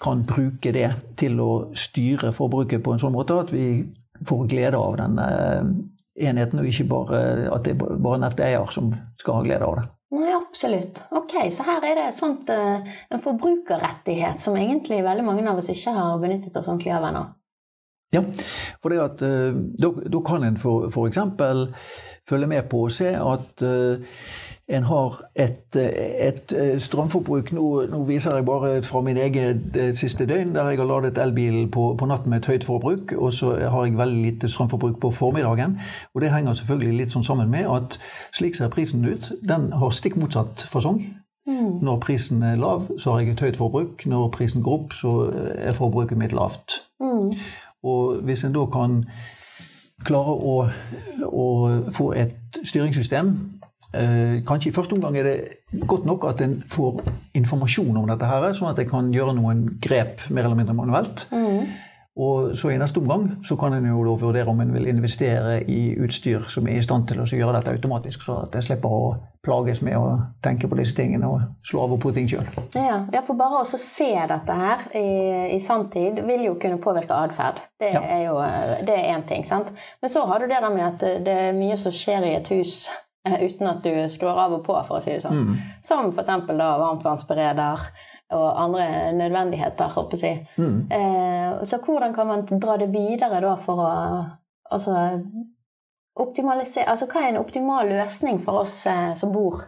kan 0.01 0.25
bruke 0.27 0.73
det 0.73 0.91
til 1.21 1.41
å 1.43 1.51
styre 1.77 2.33
forbruket 2.37 2.83
på 2.85 2.95
en 2.95 3.03
sånn 3.03 3.15
måte 3.15 3.37
at 3.41 3.53
vi 3.53 3.83
får 4.27 4.47
glede 4.49 4.81
av 4.81 4.97
denne 5.01 5.27
enheten, 6.21 6.61
og 6.61 6.69
ikke 6.69 6.89
bare 6.89 7.23
at 7.53 7.65
det 7.65 7.75
er 7.77 7.97
bare 8.01 8.21
netteier 8.21 8.73
som 8.73 8.93
skal 9.21 9.41
ha 9.41 9.47
glede 9.47 9.69
av 9.69 9.79
det. 9.79 9.87
Nei, 10.11 10.31
absolutt. 10.35 11.05
Ok, 11.15 11.37
Så 11.55 11.63
her 11.63 11.85
er 11.87 11.95
det 11.95 12.15
sånt, 12.17 12.49
eh, 12.51 12.95
en 13.11 13.23
forbrukerrettighet 13.23 14.41
som 14.41 14.57
egentlig 14.57 15.05
veldig 15.07 15.25
mange 15.25 15.49
av 15.49 15.59
oss 15.59 15.71
ikke 15.71 15.95
har 15.95 16.19
benyttet 16.19 16.57
oss 16.57 16.67
ordentlig 16.67 16.95
av 16.97 17.07
ennå. 17.11 17.27
Ja, 18.11 18.25
for 18.83 18.91
at, 19.05 19.23
eh, 19.23 19.55
da, 19.55 20.21
kan 20.27 20.43
en 20.43 20.57
f.eks. 20.57 21.19
følge 22.27 22.47
med 22.47 22.69
på 22.69 22.87
å 22.87 22.91
se 22.91 23.15
at 23.15 23.63
uh, 23.63 24.03
en 24.71 24.85
har 24.87 25.17
et, 25.35 25.77
et 25.77 26.53
strømforbruk 26.79 27.53
nå, 27.57 27.65
nå, 27.91 28.03
viser 28.07 28.37
jeg 28.37 28.47
bare 28.47 28.83
fra 28.87 29.01
min 29.03 29.17
egen 29.19 29.65
siste 29.99 30.27
døgn, 30.31 30.55
der 30.55 30.69
jeg 30.71 30.79
har 30.79 30.87
ladet 30.87 31.19
elbilen 31.19 31.71
på, 31.75 31.95
på, 31.99 32.07
natten 32.07 32.31
med 32.31 32.39
et 32.39 32.47
høyt 32.47 32.65
forbruk, 32.65 33.13
og 33.17 33.33
så 33.33 33.57
har 33.59 33.85
jeg 33.85 33.99
veldig 33.99 34.23
lite 34.23 34.49
strømforbruk 34.49 35.01
på 35.03 35.11
formiddagen. 35.11 35.79
Og 36.15 36.23
det 36.23 36.31
henger 36.31 36.53
selvfølgelig 36.53 36.99
litt 37.01 37.17
sånn 37.17 37.27
sammen 37.27 37.51
med 37.51 37.67
at 37.67 37.99
slik 38.37 38.55
ser 38.55 38.71
prisen 38.71 39.05
ut. 39.05 39.33
Den 39.43 39.73
har 39.73 39.91
stikk 39.91 40.21
motsatt 40.21 40.67
fasong. 40.71 41.03
Mm. 41.51 41.81
Når 41.83 41.99
prisen 41.99 42.43
er 42.43 42.57
lav, 42.57 42.87
så 42.99 43.13
har 43.13 43.21
jeg 43.21 43.35
et 43.35 43.41
høyt 43.41 43.59
forbruk. 43.59 44.07
Når 44.07 44.31
prisen 44.37 44.63
går 44.63 44.79
opp, 44.79 44.95
så 44.95 45.33
er 45.59 45.75
forbruket 45.75 46.19
mitt 46.19 46.33
lavt. 46.33 46.83
Mm. 47.01 47.35
Og 47.83 48.23
hvis 48.23 48.45
en 48.45 48.55
da 48.55 48.67
kan 48.71 49.03
klare 50.05 50.35
å, 50.37 50.55
å 51.27 51.47
få 51.93 52.13
et 52.17 52.61
styringssystem 52.65 53.35
Eh, 53.91 54.43
kanskje 54.47 54.71
i 54.71 54.75
første 54.75 54.95
omgang 54.95 55.17
er 55.19 55.27
det 55.27 55.37
godt 55.89 56.05
nok 56.07 56.25
at 56.31 56.41
en 56.45 56.61
får 56.71 57.03
informasjon 57.35 57.97
om 57.97 58.07
dette, 58.07 58.27
her, 58.27 58.51
sånn 58.55 58.71
at 58.71 58.83
en 58.83 58.91
kan 58.91 59.15
gjøre 59.15 59.35
noen 59.35 59.65
grep 59.83 60.29
mer 60.31 60.47
eller 60.47 60.59
mindre 60.59 60.77
manuelt. 60.79 61.27
Mm. 61.35 61.71
Og 62.21 62.57
så 62.59 62.73
I 62.75 62.79
neste 62.79 62.99
omgang 63.01 63.27
så 63.47 63.55
kan 63.57 63.73
en 63.73 63.87
jo 63.87 64.03
da 64.05 64.15
vurdere 64.19 64.51
om 64.51 64.61
en 64.61 64.73
vil 64.75 64.89
investere 64.91 65.61
i 65.71 65.95
utstyr 66.05 66.49
som 66.53 66.67
er 66.69 66.81
i 66.81 66.85
stand 66.85 67.07
til 67.09 67.23
å 67.23 67.27
gjøre 67.27 67.55
dette 67.57 67.73
automatisk, 67.73 68.25
så 68.27 68.41
at 68.45 68.57
en 68.59 68.65
slipper 68.67 68.93
å 68.93 69.13
plages 69.47 69.81
med 69.87 69.97
å 69.97 70.19
tenke 70.45 70.69
på 70.69 70.77
disse 70.77 70.99
tingene 70.99 71.31
og 71.31 71.47
slå 71.65 71.87
av 71.87 71.95
og 71.97 72.03
på 72.03 72.13
ting 72.15 72.27
sjøl. 72.29 72.51
Ja, 72.77 73.07
ja, 73.15 73.23
for 73.25 73.39
bare 73.39 73.63
å 73.63 73.69
se 73.71 74.11
dette 74.35 74.59
her 74.59 74.89
i, 74.99 75.07
i 75.57 75.61
sanntid 75.65 76.21
vil 76.27 76.45
jo 76.51 76.59
kunne 76.61 76.83
påvirke 76.83 77.17
atferd. 77.17 77.63
Det 77.81 77.95
ja. 77.95 78.03
er 78.03 78.27
jo 78.27 78.41
det 78.85 78.99
er 78.99 79.15
én 79.15 79.25
ting. 79.27 79.47
sant? 79.49 79.73
Men 80.03 80.13
så 80.13 80.27
har 80.29 80.43
du 80.43 80.51
det 80.51 80.61
der 80.61 80.75
med 80.75 80.89
at 80.91 81.25
det 81.25 81.39
er 81.47 81.57
mye 81.57 81.79
som 81.81 81.95
skjer 81.95 82.27
i 82.27 82.37
et 82.37 82.53
hus 82.53 82.91
Eh, 82.91 83.10
uten 83.29 83.69
at 83.69 83.85
du 83.85 83.93
skrur 84.09 84.39
av 84.39 84.55
og 84.57 84.63
på, 84.65 84.77
for 84.89 84.99
å 84.99 85.03
si 85.05 85.13
det 85.13 85.25
sånn. 85.25 85.51
Mm. 85.51 85.59
Som 85.85 86.09
f.eks. 86.13 86.31
varmtvannsbereder 86.49 87.91
og 88.31 88.63
andre 88.63 89.13
nødvendigheter, 89.13 89.89
håper 89.89 90.23
jeg. 90.23 90.47
Mm. 90.57 90.87
Eh, 90.93 91.65
så 91.65 91.81
hvordan 91.85 92.15
kan 92.15 92.27
man 92.27 92.47
dra 92.47 92.77
det 92.79 92.91
videre 92.93 93.41
da 93.43 93.57
for 93.59 93.83
å 93.83 93.91
altså, 94.71 94.95
optimalisere 96.21 96.91
Altså 96.91 97.09
hva 97.11 97.25
er 97.25 97.33
en 97.33 97.41
optimal 97.41 97.89
løsning 97.91 98.41
for 98.43 98.63
oss 98.63 98.85
eh, 98.87 99.13
som 99.19 99.33
bor? 99.35 99.65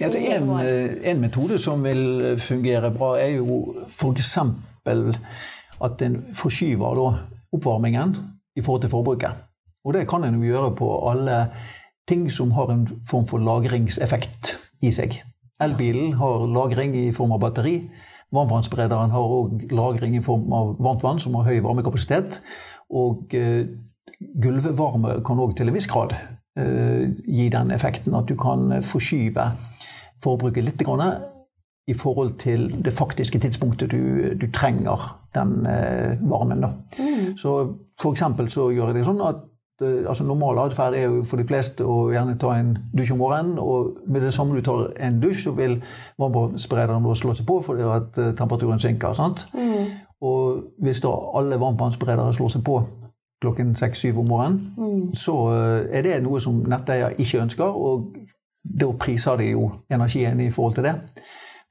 Ja, 0.00 0.08
en, 0.08 0.50
eh, 0.60 1.10
en, 1.10 1.20
metode 1.20 1.58
som 1.60 1.82
vil 1.84 2.36
fungere 2.40 2.92
bra, 2.92 3.14
er 3.20 3.38
jo 3.40 3.84
f.eks. 3.88 4.36
at 5.80 6.02
en 6.04 6.22
forskyver 6.36 7.00
da, 7.00 7.10
oppvarmingen 7.52 8.16
i 8.56 8.62
forhold 8.62 8.84
til 8.84 8.92
forbruket. 8.92 9.46
Og 9.84 9.94
det 9.96 10.08
kan 10.08 10.24
en 10.24 10.36
jo 10.36 10.52
gjøre 10.52 10.74
på 10.76 10.88
alle 11.08 11.36
ting 12.10 12.30
som 12.30 12.52
har 12.56 12.72
en 12.72 12.86
form 13.08 13.26
for 13.30 13.42
lagringseffekt 13.42 14.56
i 14.82 14.92
seg. 14.94 15.20
Elbilen 15.60 16.16
har 16.18 16.46
lagring 16.48 16.96
i 16.96 17.10
form 17.14 17.36
av 17.36 17.42
batteri. 17.44 17.76
Varmtvannsberederen 18.34 19.12
har 19.14 19.34
òg 19.36 19.66
lagring 19.74 20.16
i 20.16 20.24
form 20.24 20.52
av 20.54 20.76
varmt 20.80 21.04
vann, 21.04 21.20
som 21.22 21.36
har 21.38 21.48
høy 21.50 21.60
varmekapasitet. 21.64 22.40
Og 22.90 23.34
uh, 23.34 23.66
gulvvarme 24.42 25.18
kan 25.26 25.42
òg 25.42 25.56
til 25.58 25.70
en 25.70 25.76
viss 25.76 25.90
grad 25.90 26.14
uh, 26.14 27.04
gi 27.26 27.50
den 27.52 27.74
effekten 27.74 28.16
at 28.16 28.30
du 28.30 28.36
kan 28.38 28.80
forskyve 28.86 29.50
forbruket 30.24 30.66
litt 30.66 30.86
grann, 30.86 31.20
i 31.88 31.94
forhold 31.96 32.36
til 32.38 32.68
det 32.84 32.92
faktiske 32.94 33.40
tidspunktet 33.42 33.90
du, 33.90 34.34
du 34.38 34.44
trenger 34.54 35.08
den 35.34 35.64
eh, 35.66 36.20
varmen. 36.22 36.62
Mm. 36.98 37.32
Så 37.40 37.54
for 37.98 38.14
så 38.14 38.68
gjør 38.70 38.92
jeg 38.92 39.00
det 39.00 39.06
sånn 39.08 39.22
at 39.26 39.40
Eh, 39.40 39.49
altså 39.82 40.24
Normal 40.24 40.58
atferd 40.58 40.94
er 40.94 41.02
jo 41.02 41.22
for 41.24 41.40
de 41.40 41.46
fleste 41.46 41.84
å 41.84 42.10
gjerne 42.12 42.38
ta 42.38 42.52
en 42.58 42.74
dusj 42.96 43.12
om 43.14 43.20
morgenen. 43.22 43.58
Og 43.58 43.96
med 44.06 44.24
det 44.24 44.32
samme 44.34 44.56
du 44.56 44.64
tar 44.64 44.90
en 45.00 45.20
dusj, 45.22 45.44
så 45.44 45.54
vil 45.56 45.78
varmtvannsberederen 46.20 47.16
slå 47.16 47.34
seg 47.34 47.46
på 47.48 47.60
fordi 47.66 47.86
at 47.88 48.18
eh, 48.18 48.32
temperaturen 48.38 48.82
synker. 48.82 49.12
sant? 49.12 49.46
Mm. 49.54 49.90
Og 50.20 50.62
hvis 50.78 51.00
da 51.00 51.12
alle 51.38 51.60
varmtvannsberedere 51.60 52.34
slår 52.36 52.48
seg 52.56 52.64
på 52.64 52.82
klokken 53.40 53.74
seks-syv 53.76 54.18
om 54.20 54.28
morgenen, 54.28 54.74
mm. 54.76 55.14
så 55.14 55.36
eh, 55.54 55.98
er 55.98 56.02
det 56.02 56.22
noe 56.22 56.40
som 56.40 56.60
netteier 56.68 57.16
ikke 57.18 57.42
ønsker. 57.42 57.64
Og 57.64 58.12
da 58.80 58.90
priser 59.00 59.36
de 59.40 59.52
jo 59.54 59.70
energien 59.90 60.40
i 60.40 60.50
forhold 60.50 60.74
til 60.74 60.84
det. 60.90 60.94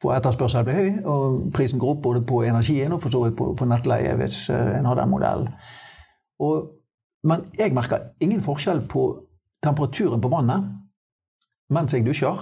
For 0.01 0.15
etterspørselen 0.15 0.65
blir 0.65 0.79
høy, 0.79 0.91
og 1.05 1.39
prisen 1.53 1.79
går 1.79 1.97
opp 1.97 2.01
både 2.01 2.21
på 2.25 2.41
energien 2.47 2.93
og 2.95 3.01
for 3.03 3.11
så 3.11 3.25
vidt 3.25 3.35
på, 3.37 3.51
på 3.59 3.65
nettleie 3.67 4.15
hvis 4.15 4.45
en 4.49 4.87
har 4.87 4.95
den 4.95 5.09
modellen. 5.11 5.49
Og 6.39 6.78
men 7.23 7.45
jeg 7.57 7.73
merker 7.75 8.11
ingen 8.23 8.41
forskjell 8.43 8.85
på 8.87 9.05
temperaturen 9.63 10.21
på 10.21 10.31
vannet 10.31 10.69
mens 11.69 11.93
jeg 11.93 12.05
dusjer, 12.05 12.39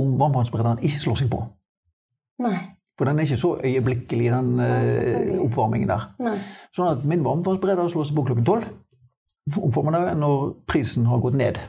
om 0.00 0.16
varmtvannsberederen 0.18 0.80
ikke 0.82 1.02
slår 1.04 1.18
seg 1.20 1.28
på. 1.30 1.38
Nei. 2.42 2.56
For 2.98 3.08
den 3.08 3.20
er 3.20 3.28
ikke 3.28 3.40
så 3.40 3.52
øyeblikkelig, 3.64 4.30
den 4.32 4.48
Nei, 4.58 4.70
eh, 4.90 5.36
oppvarmingen 5.40 5.88
der. 5.88 6.08
Nei. 6.20 6.34
Sånn 6.74 6.90
at 6.90 7.04
min 7.08 7.22
varmtvannsbereder 7.24 7.88
slår 7.92 8.08
seg 8.08 8.18
på 8.18 8.24
klokken 8.28 8.48
tolv 8.48 8.66
om 9.56 9.72
formiddagen 9.72 10.20
når 10.20 10.50
prisen 10.68 11.06
har 11.08 11.22
gått 11.22 11.38
ned. 11.38 11.60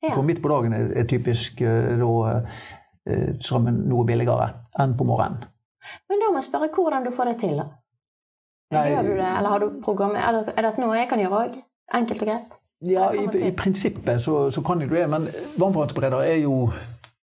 Ja. 0.00 0.14
For 0.14 0.24
midt 0.24 0.40
på 0.42 0.48
dagen 0.48 0.72
er, 0.72 1.04
typisk 1.08 1.60
uh, 1.60 1.90
da 2.00 2.12
uh, 2.40 3.26
strømmen 3.42 3.82
noe 3.90 4.06
billigere 4.08 4.46
enn 4.80 4.94
på 4.96 5.04
morgenen. 5.04 5.44
Men 6.08 6.22
da 6.22 6.30
må 6.30 6.40
jeg 6.40 6.48
spørre 6.48 6.70
hvordan 6.72 7.04
du 7.04 7.12
får 7.12 7.32
det 7.32 7.36
til. 7.42 7.60
da? 7.60 7.68
Gjør 8.70 9.02
du 9.02 9.12
det, 9.18 9.26
eller 9.26 9.52
har 9.52 9.60
du 9.60 9.80
program, 9.84 10.14
eller 10.16 10.48
er 10.54 10.66
dette 10.68 10.80
noe 10.80 10.96
jeg 10.96 11.10
kan 11.10 11.20
gjøre 11.20 11.42
òg? 11.44 11.60
Enkelt 11.94 12.22
og 12.22 12.28
greit? 12.28 12.56
Ja, 12.86 13.10
i, 13.12 13.26
i 13.48 13.50
prinsippet 13.52 14.22
så, 14.22 14.50
så, 14.50 14.62
kan 14.64 14.80
du 14.80 14.88
det. 14.88 15.04
Men 15.10 15.28
varmtvannsbereder 15.58 16.24
er 16.24 16.40
jo 16.40 16.70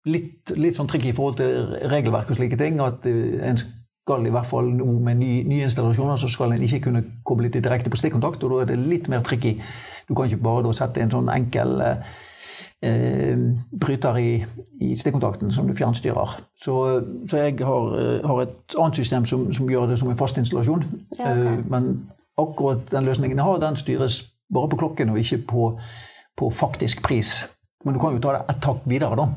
litt, 0.10 0.52
litt 0.58 0.80
sånn 0.80 0.90
tricky 0.90 1.12
i 1.12 1.16
forhold 1.16 1.38
til 1.38 1.76
regelverk 1.92 2.32
og 2.34 2.40
slike 2.40 2.58
ting. 2.58 2.82
At 2.82 3.06
eh, 3.10 3.38
en 3.50 3.62
skal 4.04 4.26
i 4.28 4.34
hvert 4.34 4.50
fall 4.50 4.74
nå 4.76 4.90
med 5.06 5.22
nye 5.22 5.44
ny 5.48 5.62
installasjoner 5.64 6.20
så 6.20 6.28
skal 6.32 6.52
en 6.52 6.66
ikke 6.66 6.82
kunne 6.90 7.04
koble 7.24 7.52
det 7.54 7.64
direkte 7.64 7.94
på 7.94 8.02
stikkontakt. 8.02 8.44
Og 8.44 8.56
da 8.56 8.64
er 8.64 8.74
det 8.74 8.82
litt 8.82 9.10
mer 9.12 9.24
tricky. 9.24 9.56
Du 10.10 10.16
kan 10.16 10.28
ikke 10.28 10.44
bare 10.44 10.74
sette 10.76 11.04
en 11.04 11.14
sånn 11.14 11.30
enkel 11.32 11.78
eh, 11.84 13.38
bryter 13.80 14.20
i, 14.20 14.34
i 14.82 14.96
stikkontakten 15.00 15.54
som 15.54 15.70
du 15.70 15.78
fjernstyrer. 15.78 16.36
Så, 16.58 16.76
så 17.30 17.46
jeg 17.46 17.62
har, 17.62 17.96
eh, 18.02 18.28
har, 18.28 18.44
et 18.44 18.78
annet 18.80 19.00
system 19.00 19.26
som, 19.30 19.48
som, 19.54 19.70
gjør 19.70 19.88
det 19.94 20.02
som 20.02 20.12
en 20.12 20.20
fast 20.20 20.42
installasjon. 20.42 20.84
Ja, 21.20 21.32
okay. 21.32 21.46
eh, 21.54 21.64
men 21.70 22.10
akkurat 22.38 22.90
den 22.92 23.06
løsningen 23.06 23.38
jeg 23.38 23.46
har, 23.46 23.62
den 23.62 23.80
styres 23.80 24.33
bare 24.54 24.72
på 24.72 24.80
klokken 24.84 25.14
og 25.14 25.20
ikke 25.20 25.42
på, 25.50 25.68
på 26.40 26.50
faktisk 26.54 27.04
pris. 27.06 27.44
Men 27.84 27.96
du 27.96 28.00
kan 28.00 28.16
jo 28.16 28.24
ta 28.24 28.38
det 28.38 28.46
ett 28.56 28.70
hakk 28.70 28.88
videre, 28.88 29.18
da. 29.20 29.28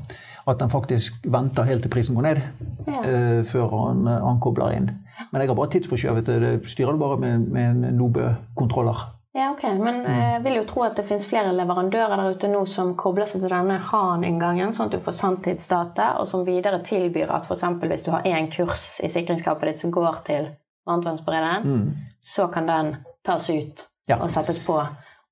At 0.47 0.61
den 0.63 0.71
faktisk 0.71 1.25
venter 1.27 1.67
helt 1.67 1.83
til 1.83 1.91
prisen 1.91 2.15
går 2.15 2.29
ned 2.29 2.41
ja. 2.87 3.01
uh, 3.03 3.41
før 3.49 3.73
han, 3.73 4.07
han, 4.07 4.39
kobler 4.43 4.77
inn. 4.77 4.93
Men 5.33 5.43
jeg 5.43 5.51
har 5.51 5.59
bare 5.59 5.73
tidsforskjøvet 5.73 6.29
det. 6.29 6.51
Styrer 6.71 6.95
du 6.95 7.03
bare 7.03 7.19
med, 7.19 7.49
med 7.51 7.71
en 7.73 7.97
Nobe-kontroller. 7.99 9.01
Ja, 9.37 9.51
ok. 9.51 9.63
Men 9.63 10.01
mm. 10.01 10.13
jeg 10.13 10.45
vil 10.45 10.55
jo 10.57 10.67
tro 10.69 10.85
at 10.87 10.95
det 10.97 11.05
finnes 11.09 11.27
flere 11.29 11.51
leverandører 11.53 12.15
der 12.17 12.37
ute 12.37 12.49
nå 12.49 12.63
som 12.71 12.95
kobler 12.97 13.29
seg 13.29 13.43
til 13.43 13.53
denne 13.53 13.77
HAN-inngangen, 13.91 14.73
sånn 14.73 14.89
at 14.89 14.97
du 14.97 15.03
får 15.05 15.17
sanntidsdata, 15.19 16.13
og 16.21 16.29
som 16.31 16.47
videre 16.47 16.79
tilbyr 16.87 17.35
at 17.35 17.45
f.eks. 17.45 17.67
hvis 17.83 18.07
du 18.07 18.15
har 18.15 18.25
én 18.25 18.49
kurs 18.53 18.87
i 19.05 19.11
sikringsskapet 19.13 19.73
ditt 19.73 19.83
som 19.83 19.93
går 19.93 20.23
til 20.29 20.49
varmtvannsberederen, 20.89 21.67
mm. 21.67 21.91
så 22.25 22.47
kan 22.55 22.71
den 22.71 22.95
tas 23.27 23.51
ut 23.51 23.85
ja. 24.09 24.23
og 24.23 24.31
settes 24.33 24.63
på 24.65 24.79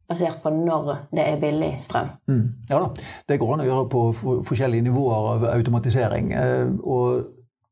basert 0.08 0.42
på 0.42 0.52
når 0.52 0.90
det 1.14 1.24
er 1.24 1.40
billig 1.40 1.72
strøm. 1.80 2.12
Mm. 2.28 2.44
Ja 2.70 2.82
da. 2.82 3.06
Det 3.28 3.38
går 3.40 3.54
an 3.54 3.64
å 3.64 3.68
gjøre 3.68 3.88
på 3.92 4.04
forskjellige 4.50 4.88
nivåer 4.88 5.30
av 5.34 5.48
automatisering. 5.54 6.32
Eh, 6.32 6.68
og 6.84 7.24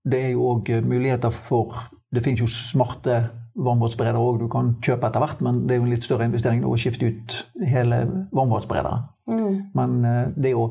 det 0.05 0.25
er 0.27 0.33
jo 0.35 0.49
òg 0.55 0.73
muligheter 0.83 1.31
for 1.31 1.89
Det 2.13 2.21
finnes 2.21 2.43
jo 2.43 2.47
smarte 2.47 3.15
varmvannsberedere 3.57 4.21
òg 4.21 4.43
du 4.43 4.49
kan 4.53 4.75
kjøpe 4.85 5.09
etter 5.09 5.23
hvert, 5.23 5.41
men 5.45 5.63
det 5.65 5.75
er 5.75 5.81
jo 5.81 5.87
en 5.87 5.93
litt 5.93 6.05
større 6.05 6.27
investering 6.29 6.65
å 6.65 6.77
skifte 6.81 7.09
ut 7.09 7.37
hele 7.69 8.03
varmvannsberederen. 8.33 9.07
Mm. 9.33 9.59
Men 9.77 9.97
eh, 10.09 10.31
det 10.45 10.55
å, 10.59 10.67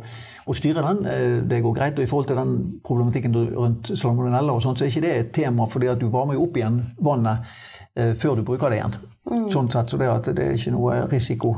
å, 0.46 0.56
styre 0.58 0.84
den, 0.86 1.04
eh, 1.10 1.38
det 1.48 1.62
går 1.64 1.76
greit. 1.78 2.00
Og 2.00 2.06
i 2.06 2.10
forhold 2.10 2.32
til 2.32 2.40
den 2.40 2.56
problematikken 2.86 3.38
rundt 3.56 3.94
salmonella, 3.94 4.54
og 4.54 4.64
sånt, 4.66 4.82
så 4.82 4.88
er 4.88 4.94
ikke 4.94 5.06
det 5.06 5.14
et 5.18 5.34
tema 5.42 5.70
fordi 5.70 5.92
at 5.94 6.02
du 6.02 6.10
varmer 6.14 6.38
jo 6.38 6.48
opp 6.48 6.58
igjen 6.60 6.82
vannet 7.02 7.46
eh, 7.96 8.14
før 8.18 8.40
du 8.40 8.46
bruker 8.48 8.74
det 8.74 8.82
igjen. 8.82 8.98
Mm. 9.30 9.46
Sånn 9.54 9.70
sett, 9.70 9.92
så 9.92 10.00
det, 10.02 10.10
at 10.10 10.32
det 10.34 10.48
er 10.48 10.58
ikke 10.58 10.74
noe 10.74 11.04
risiko 11.12 11.54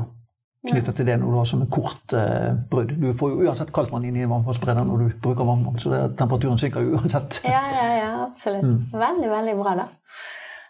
knytta 0.64 0.94
til 0.96 1.08
det 1.08 1.18
når 1.20 1.32
du 1.32 1.38
har 1.38 1.48
sånne 1.48 1.66
kort 1.72 2.14
uh, 2.16 2.52
brudd. 2.70 2.94
Du 3.00 3.10
får 3.16 3.34
jo 3.34 3.48
uansett 3.48 3.72
kaldt 3.74 3.92
vann 3.92 4.06
inn 4.08 4.16
i 4.16 4.28
varmtvannsberederen 4.28 4.88
når 4.88 5.02
du 5.02 5.18
bruker 5.24 5.48
vannvann 5.48 5.76
så 5.80 5.92
det, 5.92 6.04
temperaturen 6.20 6.60
synker 6.60 6.86
jo 6.86 6.96
uansett. 6.98 7.42
Ja, 7.48 7.60
ja, 7.74 7.90
ja, 7.98 8.14
absolutt. 8.24 8.64
Mm. 8.64 8.80
Veldig, 9.04 9.28
veldig 9.32 9.58
bra, 9.60 9.76
da. 9.82 9.90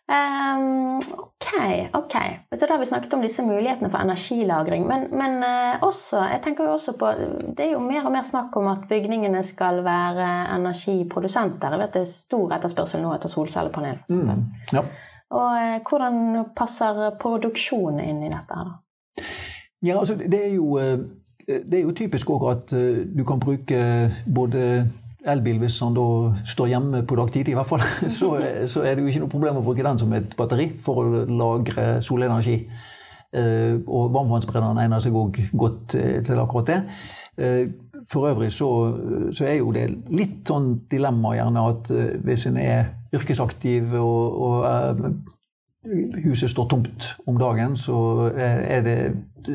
Um, 0.04 0.98
ok, 0.98 1.52
ok. 1.96 2.16
Så 2.58 2.66
da 2.66 2.74
har 2.74 2.82
vi 2.82 2.86
snakket 2.90 3.14
om 3.16 3.22
disse 3.24 3.42
mulighetene 3.46 3.88
for 3.88 4.04
energilagring. 4.04 4.84
Men, 4.88 5.06
men 5.16 5.38
uh, 5.46 5.86
også, 5.86 6.26
jeg 6.34 6.42
tenker 6.44 6.68
jo 6.68 6.74
også 6.74 6.92
på 7.00 7.12
Det 7.56 7.68
er 7.68 7.72
jo 7.72 7.80
mer 7.80 8.04
og 8.04 8.12
mer 8.12 8.26
snakk 8.26 8.56
om 8.60 8.68
at 8.74 8.84
bygningene 8.90 9.40
skal 9.46 9.80
være 9.86 10.28
energiprodusenter. 10.58 11.72
Jeg 11.72 11.84
vet 11.84 11.96
det 11.96 12.04
er 12.04 12.12
stor 12.12 12.58
etterspørsel 12.58 13.04
nå 13.04 13.14
etter 13.14 13.32
solcellepanel. 13.32 14.04
Mm, 14.10 14.44
ja. 14.74 14.84
Og 15.34 15.50
uh, 15.50 15.76
hvordan 15.88 16.44
passer 16.56 17.04
produksjonen 17.20 18.00
inn 18.04 18.24
i 18.24 18.32
dette? 18.32 18.58
her? 18.60 19.28
Ja, 19.84 19.98
altså 19.98 20.16
det 20.16 20.40
er 20.40 20.52
jo, 20.54 20.78
uh, 20.78 21.04
det 21.46 21.80
er 21.80 21.84
jo 21.84 21.96
typisk 21.96 22.30
òg 22.32 22.46
at 22.52 22.74
du 22.74 23.24
kan 23.28 23.42
bruke 23.42 23.80
både 24.24 24.86
elbil, 25.28 25.58
hvis 25.58 25.80
han 25.80 25.96
da 25.96 26.06
står 26.48 26.70
hjemme 26.72 27.02
på 27.08 27.16
dagtid, 27.16 27.48
i 27.48 27.56
hvert 27.56 27.68
fall, 27.68 27.84
så, 28.18 28.34
så, 28.68 28.82
er 28.84 28.94
det 28.94 29.04
jo 29.04 29.12
ikke 29.12 29.22
noe 29.24 29.32
problem 29.32 29.60
å 29.60 29.64
bruke 29.64 29.84
den 29.84 30.00
som 30.00 30.12
et 30.16 30.36
batteri 30.36 30.70
for 30.84 31.00
å 31.00 31.24
lagre 31.28 32.02
solenergi. 32.04 32.58
Eh, 33.34 33.80
og 33.90 34.12
varmtvannsbrenneren 34.14 34.78
egner 34.84 35.02
seg 35.02 35.16
òg 35.18 35.40
godt 35.58 35.96
eh, 35.98 36.20
til 36.22 36.38
akkurat 36.38 36.68
det. 36.70 36.76
Eh, 37.34 37.64
for 38.06 38.28
øvrig 38.28 38.52
så, 38.54 38.68
så, 39.34 39.46
er 39.48 39.56
jo 39.58 39.72
det 39.74 39.88
litt 40.12 40.44
sånn 40.46 40.84
dilemma 40.90 41.32
gjerne 41.34 41.64
at 41.72 41.90
hvis 42.22 42.44
en 42.50 42.58
er 42.60 42.92
yrkesaktiv 43.14 43.94
og, 44.00 44.42
og 44.42 45.14
huset 46.24 46.50
står 46.50 46.68
tomt 46.68 47.10
om 47.28 47.38
dagen, 47.38 47.76
så 47.76 47.96
er 48.36 48.80
det, 48.84 48.96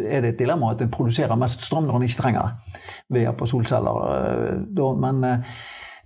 er 0.03 0.21
det 0.21 0.33
et 0.33 0.39
dilemma 0.39 0.73
at 0.73 0.83
en 0.85 0.91
produserer 0.93 1.35
mest 1.39 1.65
strøm 1.65 1.87
når 1.87 1.97
en 1.97 2.07
ikke 2.07 2.21
trenger 2.21 2.47
det, 2.47 2.81
ved 3.09 3.25
hjelp 3.25 3.41
av 3.41 3.49
solceller. 3.49 4.01
Eh, 4.13 4.99
men 5.01 5.23
eh, 5.25 5.55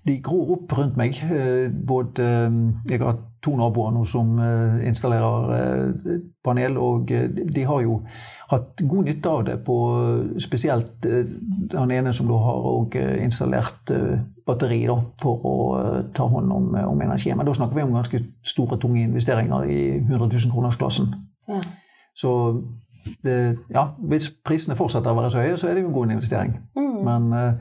de 0.07 0.17
gror 0.23 0.57
opp 0.57 0.73
rundt 0.77 0.97
meg. 0.99 1.19
Eh, 1.23 1.71
både 1.71 2.25
Jeg 2.89 2.99
har 3.01 3.17
to 3.43 3.55
naboer 3.59 3.91
nå 3.91 4.05
som 4.07 4.37
installerer 4.87 5.81
panel, 6.43 6.77
og 6.79 7.09
de 7.55 7.63
har 7.67 7.81
jo 7.83 7.97
hatt 8.53 8.83
god 8.87 9.03
nytte 9.03 9.29
av 9.29 9.41
det 9.43 9.57
på 9.65 9.75
spesielt 10.39 11.07
han 11.73 11.91
ene 11.91 12.13
som 12.15 12.29
da 12.31 12.37
har 12.39 12.95
installert 13.19 13.91
batteri 14.47 14.85
da, 14.87 14.95
for 15.19 15.43
å 15.43 15.55
ta 16.15 16.27
hånd 16.31 16.55
om, 16.55 16.69
om 16.87 17.03
energi. 17.03 17.33
Men 17.35 17.47
da 17.47 17.55
snakker 17.57 17.75
vi 17.75 17.83
om 17.83 17.91
ganske 17.97 18.21
store, 18.47 18.79
tunge 18.79 19.03
investeringer 19.03 19.67
i 19.67 19.81
100 19.97 20.29
000-kronersklassen. 20.31 21.11
Ja. 21.47 21.59
Så 22.15 22.31
det, 23.23 23.57
ja, 23.73 23.87
hvis 23.97 24.29
prisene 24.45 24.77
fortsetter 24.79 25.11
å 25.11 25.17
være 25.17 25.31
så 25.33 25.43
høye, 25.43 25.57
så 25.59 25.67
er 25.67 25.75
det 25.75 25.83
jo 25.83 25.91
en 25.91 25.97
god 25.97 26.15
investering. 26.15 26.55
Mm. 26.77 26.99
Men 27.03 27.57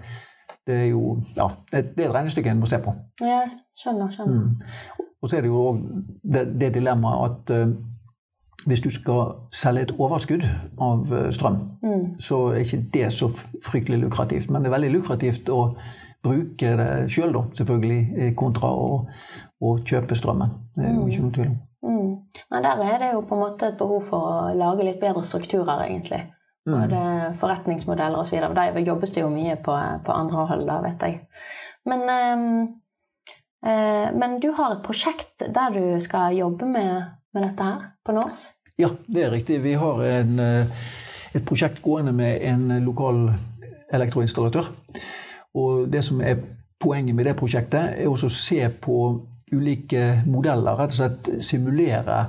det 0.66 0.74
er 0.74 0.90
jo 0.92 1.16
ja, 1.36 1.48
det, 1.72 1.84
er 1.98 2.08
et 2.08 2.14
regnestykke 2.14 2.50
en 2.50 2.60
må 2.62 2.68
se 2.70 2.78
på. 2.82 2.94
Ja, 3.20 3.40
skjønner, 3.78 4.10
skjønner. 4.14 4.44
Mm. 4.44 5.08
Og 5.22 5.30
så 5.30 5.38
er 5.38 5.44
det 5.44 5.50
jo 5.50 5.62
òg 5.70 5.80
det, 6.22 6.44
det 6.60 6.74
dilemmaet 6.74 7.24
at 7.30 7.54
uh, 7.56 7.72
hvis 8.66 8.80
du 8.80 8.90
skal 8.94 9.32
selge 9.54 9.82
et 9.88 9.94
overskudd 9.98 10.44
av 10.80 11.10
strøm, 11.34 11.58
mm. 11.82 12.04
så 12.22 12.44
er 12.52 12.62
ikke 12.62 12.84
det 12.94 13.08
så 13.12 13.28
fryktelig 13.66 13.98
lukrativt. 14.04 14.50
Men 14.50 14.62
det 14.62 14.70
er 14.70 14.76
veldig 14.76 14.92
lukrativt 14.92 15.50
å 15.50 15.62
bruke 16.22 16.74
det 16.78 16.90
sjøl, 17.10 17.34
selvfølgelig, 17.58 18.30
kontra 18.38 18.70
å, 18.70 19.00
å, 19.58 19.74
kjøpe 19.82 20.14
strømmen. 20.18 20.54
Det 20.76 20.86
er 20.86 20.94
jo 20.94 21.08
ikke 21.08 21.24
noe 21.24 21.36
tvil 21.38 21.48
om. 21.50 21.58
Mm. 21.82 22.12
Men 22.52 22.68
der 22.68 22.84
er 22.86 23.00
det 23.02 23.10
jo 23.16 23.24
på 23.26 23.34
en 23.34 23.42
måte 23.42 23.72
et 23.72 23.80
behov 23.80 24.06
for 24.06 24.28
å 24.30 24.54
lage 24.54 24.86
litt 24.86 25.00
bedre 25.02 25.24
strukturer, 25.26 25.82
egentlig. 25.88 26.22
Mm. 26.66 26.78
Både 26.78 27.34
forretningsmodeller 27.40 28.18
osv. 28.18 28.38
Der 28.54 28.78
jobbes 28.86 29.10
det 29.10 29.24
jo 29.24 29.32
mye 29.32 29.56
på, 29.56 29.74
på 30.04 30.14
andre 30.14 30.46
hold, 30.46 30.66
da, 30.68 30.78
vet 30.84 31.02
jeg. 31.02 31.18
Men, 31.86 32.02
øh, 33.66 34.08
men, 34.18 34.38
du 34.42 34.52
har 34.56 34.76
et 34.76 34.84
prosjekt 34.84 35.42
der 35.54 35.74
du 35.74 36.00
skal 36.00 36.36
jobbe 36.36 36.66
med, 36.66 37.02
med 37.34 37.48
dette 37.48 37.64
her 37.64 37.80
på 38.04 38.12
Nås? 38.12 38.50
Ja, 38.78 38.88
det 39.06 39.24
er 39.24 39.30
riktig. 39.30 39.62
Vi 39.62 39.72
har 39.72 40.02
en, 40.02 40.38
eh, 40.38 40.66
et 41.34 41.46
prosjekt 41.46 41.82
gående 41.82 42.12
med 42.12 42.38
en 42.42 42.84
lokal 42.84 43.32
elektroinstallatør. 43.92 44.70
Og 45.54 45.92
det 45.92 46.04
som 46.04 46.20
er 46.20 46.36
poenget 46.80 47.14
med 47.14 47.24
det 47.24 47.36
prosjektet, 47.36 47.98
er 47.98 48.08
også 48.08 48.30
å 48.30 48.36
se 48.36 48.68
på 48.68 48.98
ulike 49.52 50.22
modeller. 50.26 50.78
Rett 50.78 50.94
og 50.94 51.00
slett 51.00 51.32
simulere 51.44 52.22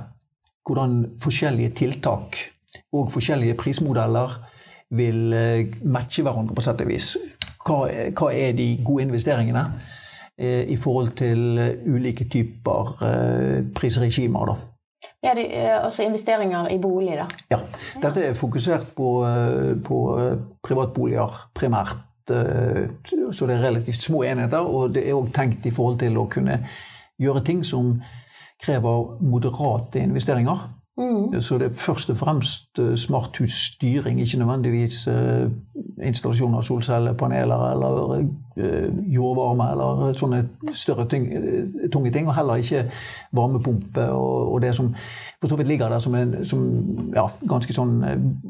hvordan 0.64 1.20
forskjellige 1.20 1.70
tiltak 1.70 2.53
og 2.92 3.12
forskjellige 3.12 3.56
prismodeller 3.60 4.38
vil 4.94 5.32
eh, 5.32 5.74
matche 5.84 6.22
hverandre 6.22 6.54
på 6.54 6.64
sett 6.64 6.82
og 6.84 6.90
vis. 6.90 7.14
Hva, 7.64 7.88
hva 8.12 8.30
er 8.36 8.52
de 8.56 8.68
gode 8.84 9.06
investeringene 9.06 9.64
eh, 10.36 10.64
i 10.68 10.76
forhold 10.76 11.14
til 11.18 11.58
eh, 11.58 11.86
ulike 11.88 12.28
typer 12.30 13.04
eh, 13.08 13.60
prisregimer? 13.74 14.52
da? 14.52 14.56
Ja, 15.24 15.34
det, 15.36 15.46
er 15.56 15.78
Også 15.86 16.04
investeringer 16.04 16.68
i 16.68 16.78
bolig, 16.78 17.16
da? 17.16 17.26
Ja. 17.50 17.60
Dette 18.02 18.26
er 18.28 18.36
fokusert 18.36 18.90
på, 18.96 19.08
på 19.84 19.98
privatboliger 20.64 21.38
primært. 21.56 21.96
Så 22.28 23.46
det 23.48 23.56
er 23.56 23.64
relativt 23.64 24.02
små 24.02 24.22
enheter, 24.24 24.60
og 24.60 24.94
det 24.94 25.06
er 25.08 25.16
òg 25.16 25.30
tenkt 25.32 25.64
i 25.66 25.72
forhold 25.72 25.98
til 26.00 26.16
å 26.20 26.26
kunne 26.32 26.58
gjøre 27.20 27.44
ting 27.44 27.64
som 27.64 27.98
krever 28.60 29.16
moderate 29.20 30.04
investeringer. 30.04 30.68
Mm. 30.98 31.40
Så 31.40 31.58
det 31.58 31.66
er 31.66 31.74
først 31.74 32.10
og 32.10 32.16
fremst 32.16 32.78
eh, 32.78 32.96
smarthusstyring, 32.96 34.20
ikke 34.20 34.38
nødvendigvis 34.38 35.08
uh, 35.08 35.50
installasjon 36.06 36.54
av 36.54 36.62
solcellepaneler 36.62 37.64
eller 37.72 38.12
uh, 38.14 39.00
jordvarme 39.14 39.66
eller 39.72 40.12
sånne 40.14 40.44
større 40.70 41.08
ting, 41.10 41.26
tunge 41.92 42.12
ting. 42.14 42.28
Og 42.30 42.36
heller 42.36 42.62
ikke 42.62 42.84
varmepumpe 43.34 44.06
og, 44.06 44.60
det 44.62 44.70
som 44.74 44.92
for 45.40 45.50
så 45.50 45.58
vidt 45.58 45.68
ligger 45.68 45.90
der 45.90 45.98
som, 45.98 46.14
en, 46.14 46.36
som 46.46 46.62
ja, 47.16 47.26
ganske 47.42 47.74
sånn 47.74 47.96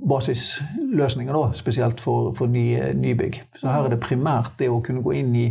basisløsninger, 0.09 1.33
da, 1.33 1.57
spesielt 1.57 2.02
for, 2.04 2.35
for 2.37 2.52
nye 2.52 2.92
nybygg. 2.92 3.40
Så 3.57 3.72
her 3.72 3.88
er 3.88 3.94
det 3.94 4.04
primært 4.04 4.52
det 4.61 4.68
å 4.68 4.83
kunne 4.85 5.02
gå 5.02 5.16
inn 5.16 5.33
i, 5.33 5.46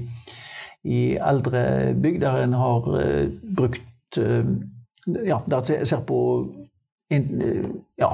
i 0.85 1.01
eldre 1.17 1.95
bygg 1.97 2.21
der 2.21 2.43
en 2.45 2.53
har 2.61 2.93
brukt 3.57 3.81
ja, 5.25 5.41
der 5.49 5.83
ser 5.83 6.05
på 6.07 6.19
in, 7.09 7.27
ja, 7.99 8.11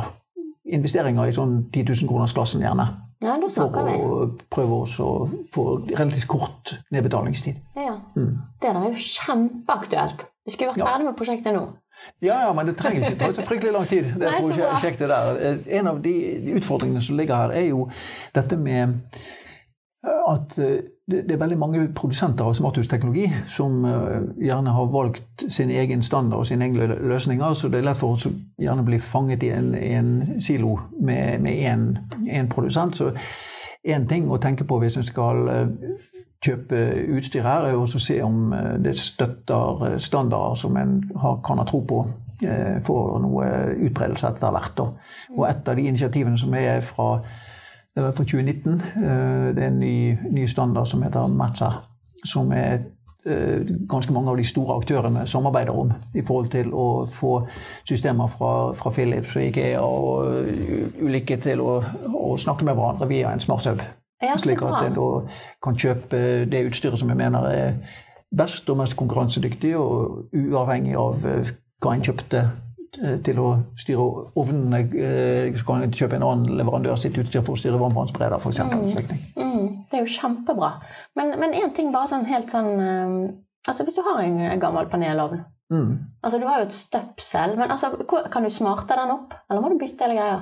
investeringer 0.69 1.29
i 1.29 1.35
sånn 1.35 1.59
10 1.73 1.91
000 1.91 2.09
kroners-klassen, 2.09 2.63
gjerne. 2.65 2.87
Ja, 3.19 3.35
da 3.35 3.49
for 3.51 3.75
å 3.75 4.27
prøve 4.47 4.77
å 4.79 5.13
få 5.51 5.63
relativt 5.89 6.27
kort 6.31 6.73
nedbetalingstid. 6.95 7.57
Ja. 7.75 7.97
Mm. 8.15 8.37
Det 8.61 8.71
der 8.71 8.79
er 8.79 8.93
jo 8.93 9.03
kjempeaktuelt. 9.03 10.23
Vi 10.47 10.55
skulle 10.55 10.71
vært 10.71 10.83
ja. 10.85 10.87
ferdig 10.87 11.09
med 11.09 11.17
prosjektet 11.19 11.55
nå. 11.55 11.65
Ja, 12.23 12.37
ja, 12.45 12.53
men 12.55 12.69
det 12.69 12.77
trenger 12.79 13.09
ikke 13.09 13.19
ta 13.19 13.33
så 13.35 13.43
fryktelig 13.43 13.73
lang 13.75 13.89
tid. 13.89 14.07
det 14.15 14.31
Nei, 14.31 14.39
prosjektet 14.55 15.11
der. 15.11 15.59
En 15.79 15.91
av 15.91 15.99
de 16.03 16.13
utfordringene 16.55 17.03
som 17.03 17.19
ligger 17.19 17.43
her, 17.43 17.55
er 17.59 17.67
jo 17.73 17.89
dette 18.35 18.55
med 18.59 19.19
at 20.03 20.59
eh, 20.59 20.77
det 21.11 21.31
er 21.31 21.41
veldig 21.41 21.57
mange 21.59 21.81
produsenter 21.95 22.45
av 22.47 22.53
smarthusteknologi 22.55 23.25
som 23.51 23.83
eh, 23.85 24.21
gjerne 24.45 24.71
har 24.71 24.91
valgt 24.93 25.43
sin 25.51 25.71
egen 25.71 26.03
standard 26.03 26.39
og 26.39 26.47
sine 26.47 26.69
egne 26.69 26.87
løsninger, 26.87 27.53
så 27.53 27.67
det 27.67 27.81
er 27.81 27.89
lett 27.89 27.99
for 27.99 28.15
oss 28.15 28.29
å 28.29 28.33
gjerne 28.61 28.85
bli 28.87 28.99
fanget 29.03 29.43
i 29.43 29.51
en, 29.55 29.73
en 29.75 30.13
silo 30.39 30.77
med 31.01 31.43
én 31.49 32.47
produsent. 32.51 32.95
Så 32.95 33.11
én 33.83 34.07
ting 34.07 34.29
å 34.31 34.39
tenke 34.39 34.67
på 34.67 34.79
hvis 34.79 34.99
en 35.01 35.07
skal 35.07 35.51
eh, 35.51 35.67
kjøpe 36.45 36.79
utstyr 37.17 37.43
her, 37.43 37.67
er 37.67 37.75
å 37.75 37.85
se 37.89 38.21
om 38.23 38.53
det 38.79 38.93
støtter 38.95 39.97
standarder 39.99 40.55
som 40.55 40.77
en 40.79 40.93
kan 41.43 41.59
ha 41.59 41.65
tro 41.67 41.81
på 41.83 41.97
får 42.39 43.17
noe 43.19 43.49
utbredelse 43.89 44.29
etter 44.29 44.53
hvert. 44.55 44.79
Og 45.35 45.41
et 45.49 45.67
av 45.67 45.75
de 45.75 45.83
initiativene 45.91 46.39
som 46.39 46.55
er 46.55 46.79
fra 46.87 47.09
det 47.95 48.03
var 48.03 48.11
fra 48.11 48.23
2019. 48.23 48.73
Eh, 48.73 49.55
det 49.55 49.63
er 49.63 49.67
en 49.67 49.79
ny, 49.79 50.17
ny 50.31 50.45
standard 50.47 50.87
som 50.87 51.03
heter 51.03 51.27
Matza, 51.27 51.69
som 52.23 52.51
er 52.51 52.77
eh, 53.25 53.65
ganske 53.89 54.13
mange 54.13 54.31
av 54.31 54.37
de 54.37 54.45
store 54.47 54.77
aktørene 54.77 55.25
samarbeider 55.27 55.75
om 55.75 55.91
i 56.13 56.23
forhold 56.25 56.51
til 56.53 56.73
å 56.73 57.05
få 57.11 57.33
systemer 57.83 58.27
fra, 58.27 58.73
fra 58.73 58.91
Philips 58.95 59.35
og 59.35 59.43
IKEA 59.43 59.81
og 59.81 60.43
eh, 60.49 60.85
ulike 61.01 61.39
til 61.41 61.63
å, 61.65 61.79
å 62.13 62.35
snakke 62.37 62.67
med 62.67 62.77
hverandre 62.77 63.09
via 63.09 63.33
en 63.33 63.43
smarthub. 63.43 63.81
Ja, 64.21 64.35
slik 64.37 64.61
at 64.67 64.83
en 64.83 64.97
da 64.97 65.09
kan 65.63 65.77
kjøpe 65.79 66.45
det 66.51 66.65
utstyret 66.67 66.99
som 66.99 67.09
jeg 67.09 67.17
mener 67.17 67.45
er 67.47 67.77
best 68.35 68.67
og 68.69 68.81
mest 68.81 68.97
konkurransedyktig, 68.99 69.71
og 69.79 70.27
uavhengig 70.35 70.97
av 70.99 71.23
hva 71.23 71.93
en 71.95 72.03
kjøpte 72.03 72.43
til 73.23 73.39
å 73.39 73.49
styre 73.77 74.05
ovnene. 74.35 74.79
eh, 74.95 75.53
Så 75.57 75.65
kan 75.65 75.81
du 75.81 75.97
kjøpe 75.97 76.15
en 76.15 76.23
annen 76.23 76.57
leverandør 76.57 76.97
sitt 76.97 77.17
utstyr 77.17 77.43
for 77.45 77.53
å 77.53 77.59
styre 77.59 77.79
varmtvannsbereder, 77.79 78.39
f.eks. 78.39 78.59
Mm, 79.35 79.85
det 79.91 79.99
er 79.99 80.05
jo 80.05 80.17
kjempebra. 80.19 80.73
Men 81.15 81.53
én 81.53 81.73
ting 81.75 81.91
bare 81.93 82.07
sånn 82.07 82.25
helt 82.25 82.49
sånn 82.49 82.73
eh, 82.79 83.31
Altså 83.67 83.83
hvis 83.85 83.95
du 83.95 84.01
har 84.01 84.21
en 84.23 84.59
gammel 84.59 84.87
panelovn 84.89 85.43
Mm. 85.69 85.97
Altså 86.23 86.39
Du 86.39 86.47
har 86.47 86.59
jo 86.59 86.65
et 86.65 86.73
støpsel, 86.73 87.51
men 87.57 87.69
altså, 87.69 87.91
kan 88.31 88.43
du 88.43 88.49
smarte 88.49 88.95
den 88.97 89.11
opp? 89.13 89.35
Eller 89.49 89.61
må 89.61 89.69
du 89.69 89.77
bytte 89.77 90.07
hele 90.07 90.15
greia? 90.17 90.39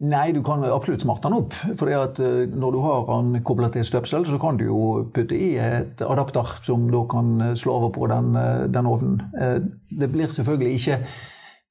Nei, 0.00 0.32
du 0.32 0.42
kan 0.42 0.62
absolutt 0.64 1.02
smarte 1.02 1.28
den 1.28 1.36
opp. 1.36 1.52
For 1.76 1.90
når 1.90 2.72
du 2.72 2.78
har 2.80 3.06
den 3.10 3.42
koblet 3.44 3.72
til 3.76 3.84
støpsel, 3.84 4.24
så 4.28 4.38
kan 4.40 4.56
du 4.56 4.64
jo 4.68 5.10
putte 5.12 5.36
i 5.36 5.56
et 5.60 6.00
adapter 6.00 6.48
som 6.64 6.86
da 6.92 7.04
kan 7.10 7.40
eh, 7.50 7.54
slå 7.60 7.76
over 7.76 7.92
på 7.92 8.08
den, 8.08 8.36
eh, 8.36 8.66
den 8.72 8.86
ovnen. 8.86 9.20
Eh, 9.36 9.58
Det 9.98 10.12
blir 10.12 10.26
selvfølgelig 10.32 10.74
ikke 10.80 10.98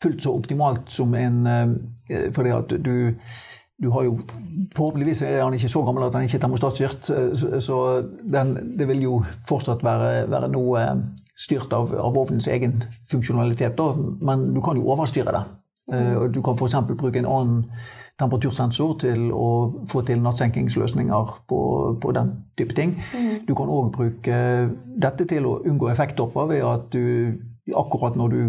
fullt 0.03 0.21
så 0.23 0.33
optimalt 0.37 0.91
som 0.93 1.13
en 1.15 1.45
eh, 1.47 2.31
Fordi 2.33 2.49
at 2.49 2.69
du 2.85 3.13
du 3.77 3.91
har 3.93 4.03
jo, 4.07 4.15
Forhåpentligvis 4.73 5.21
er 5.21 5.43
han 5.43 5.53
ikke 5.53 5.69
så 5.69 5.83
gammel 5.85 6.03
at 6.07 6.15
han 6.17 6.23
ikke 6.25 6.37
er 6.39 6.41
termostatstyrt, 6.41 7.09
eh, 7.13 7.59
så- 7.61 8.03
den, 8.33 8.55
det 8.79 8.87
vil 8.87 9.01
jo 9.03 9.23
fortsatt 9.47 9.83
være, 9.83 10.29
være 10.31 10.49
noe 10.49 10.81
eh, 10.81 10.95
styrt 11.37 11.73
av, 11.73 11.93
av 11.93 12.17
ovnens 12.17 12.47
egen 12.47 12.83
funksjonalitet. 13.11 13.75
Da. 13.77 13.93
Men 14.21 14.53
du 14.55 14.61
kan 14.61 14.77
jo 14.77 14.87
overstyre 14.89 15.31
det. 15.31 15.43
Du 16.33 16.41
kan 16.41 16.57
f.eks. 16.57 16.75
bruke 16.97 17.19
en 17.19 17.25
annen 17.25 17.59
temperatursensor 18.19 18.97
til 18.99 19.29
å 19.31 19.85
få 19.87 20.01
til 20.07 20.19
nattsenkingsløsninger 20.25 21.35
på, 21.47 21.59
på 22.01 22.11
den 22.17 22.31
type 22.57 22.73
ting. 22.75 22.95
Du 23.47 23.53
kan 23.55 23.69
òg 23.69 23.91
bruke 23.95 24.39
dette 24.99 25.25
til 25.29 25.45
å 25.45 25.59
unngå 25.63 25.91
effekttopper 25.93 26.49
ved 26.49 26.65
at 26.65 26.89
du 26.91 27.37
akkurat 27.77 28.17
når 28.19 28.27
du 28.27 28.41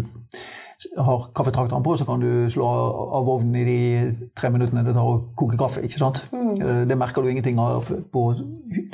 har 0.97 1.25
kaffetrakteren 1.35 1.83
på, 1.83 1.95
så 1.99 2.05
kan 2.07 2.21
du 2.23 2.49
slå 2.51 2.67
av 3.19 3.29
ovnen 3.29 3.55
i 3.59 3.65
de 3.67 4.29
tre 4.37 4.51
minuttene 4.53 4.85
det 4.85 4.93
tar 4.95 5.07
å 5.07 5.17
koke 5.39 5.57
kaffe. 5.59 5.83
ikke 5.83 5.99
sant? 5.99 6.21
Mm. 6.31 6.87
Det 6.87 6.97
merker 6.97 7.21
du 7.21 7.31
ingenting 7.31 7.59
av 7.59 7.89
på 8.13 8.23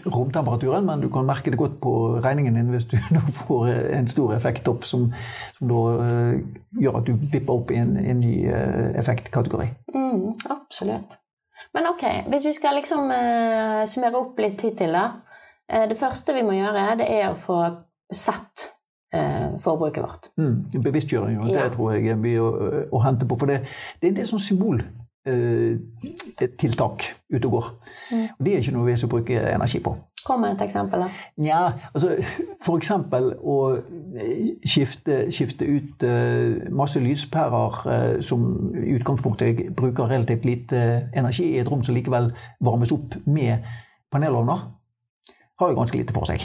romtemperaturen, 0.06 0.86
men 0.88 1.04
du 1.04 1.10
kan 1.14 1.28
merke 1.28 1.54
det 1.54 1.60
godt 1.62 1.78
på 1.84 1.94
regningen 2.26 2.58
din 2.58 2.72
hvis 2.74 2.88
du 2.90 2.98
får 3.46 3.70
en 4.00 4.10
stor 4.12 4.34
effekttopp 4.38 4.88
som, 4.90 5.12
som 5.60 5.70
da 5.70 5.84
eh, 6.06 6.40
gjør 6.82 7.02
at 7.02 7.12
du 7.12 7.14
vipper 7.20 7.54
opp 7.54 7.76
i 7.76 7.82
en, 7.84 7.94
en 8.02 8.24
ny 8.24 8.34
eh, 8.50 8.90
effektkategori. 9.02 9.70
Mm, 9.94 10.34
absolutt. 10.50 11.20
Men 11.74 11.88
ok, 11.88 12.04
hvis 12.32 12.50
vi 12.50 12.54
skal 12.56 12.76
liksom 12.78 13.08
uh, 13.10 13.84
summere 13.90 14.20
opp 14.20 14.40
litt 14.44 14.62
hittil, 14.66 14.96
da. 14.96 15.06
Eh, 15.72 15.88
det 15.90 15.98
første 16.00 16.36
vi 16.36 16.44
må 16.46 16.56
gjøre, 16.58 16.96
det 17.02 17.08
er 17.10 17.30
å 17.32 17.40
få 17.40 17.60
sett 18.14 18.70
eh, 19.16 19.45
forbruket 19.62 20.04
vårt. 20.04 20.30
Mm, 20.38 20.66
bevisstgjøring, 20.84 21.42
og 21.42 21.48
Ja. 21.50 21.64
det 21.64 21.72
tror 21.76 21.92
jeg 21.94 22.08
er 22.08 22.16
mye 22.16 22.40
å, 22.40 22.50
å 22.92 23.00
hente 23.04 23.26
på. 23.28 23.36
For 23.40 23.46
det, 23.52 23.60
det 24.02 24.08
er 24.08 24.12
en 24.14 24.20
del 24.22 24.28
sånn 24.28 24.48
symboltiltak 24.50 27.00
ute 27.34 27.48
og 27.48 27.52
går. 27.52 27.66
Og 28.38 28.46
det 28.46 28.54
er 28.54 28.58
ikke 28.60 28.72
noe 28.78 28.92
vi 28.92 28.98
skal 28.98 29.10
bruke 29.10 29.54
energi 29.54 29.80
på. 29.80 29.96
Kom 30.26 30.42
med 30.42 30.56
et 30.56 30.62
eksempel, 30.66 31.04
da. 31.06 31.10
Nja, 31.38 31.58
altså 31.94 32.16
f.eks. 32.66 32.90
å 33.46 33.58
eh, 33.78 34.56
skifte, 34.66 35.30
skifte 35.30 35.68
ut 35.70 36.02
uh, 36.02 36.66
masse 36.74 36.98
lyspærer 37.02 37.78
uh, 37.86 38.18
som 38.26 38.42
i 38.74 38.96
utgangspunktet 38.98 39.68
bruker 39.78 40.10
relativt 40.10 40.48
lite 40.50 40.80
energi 41.14 41.46
i 41.52 41.60
et 41.62 41.70
rom 41.70 41.86
som 41.86 41.94
likevel 41.94 42.32
varmes 42.66 42.90
opp 42.96 43.14
med 43.30 43.62
panelovner, 44.10 44.66
har 45.62 45.70
jo 45.70 45.78
ganske 45.78 46.02
lite 46.02 46.16
for 46.16 46.26
seg. 46.26 46.42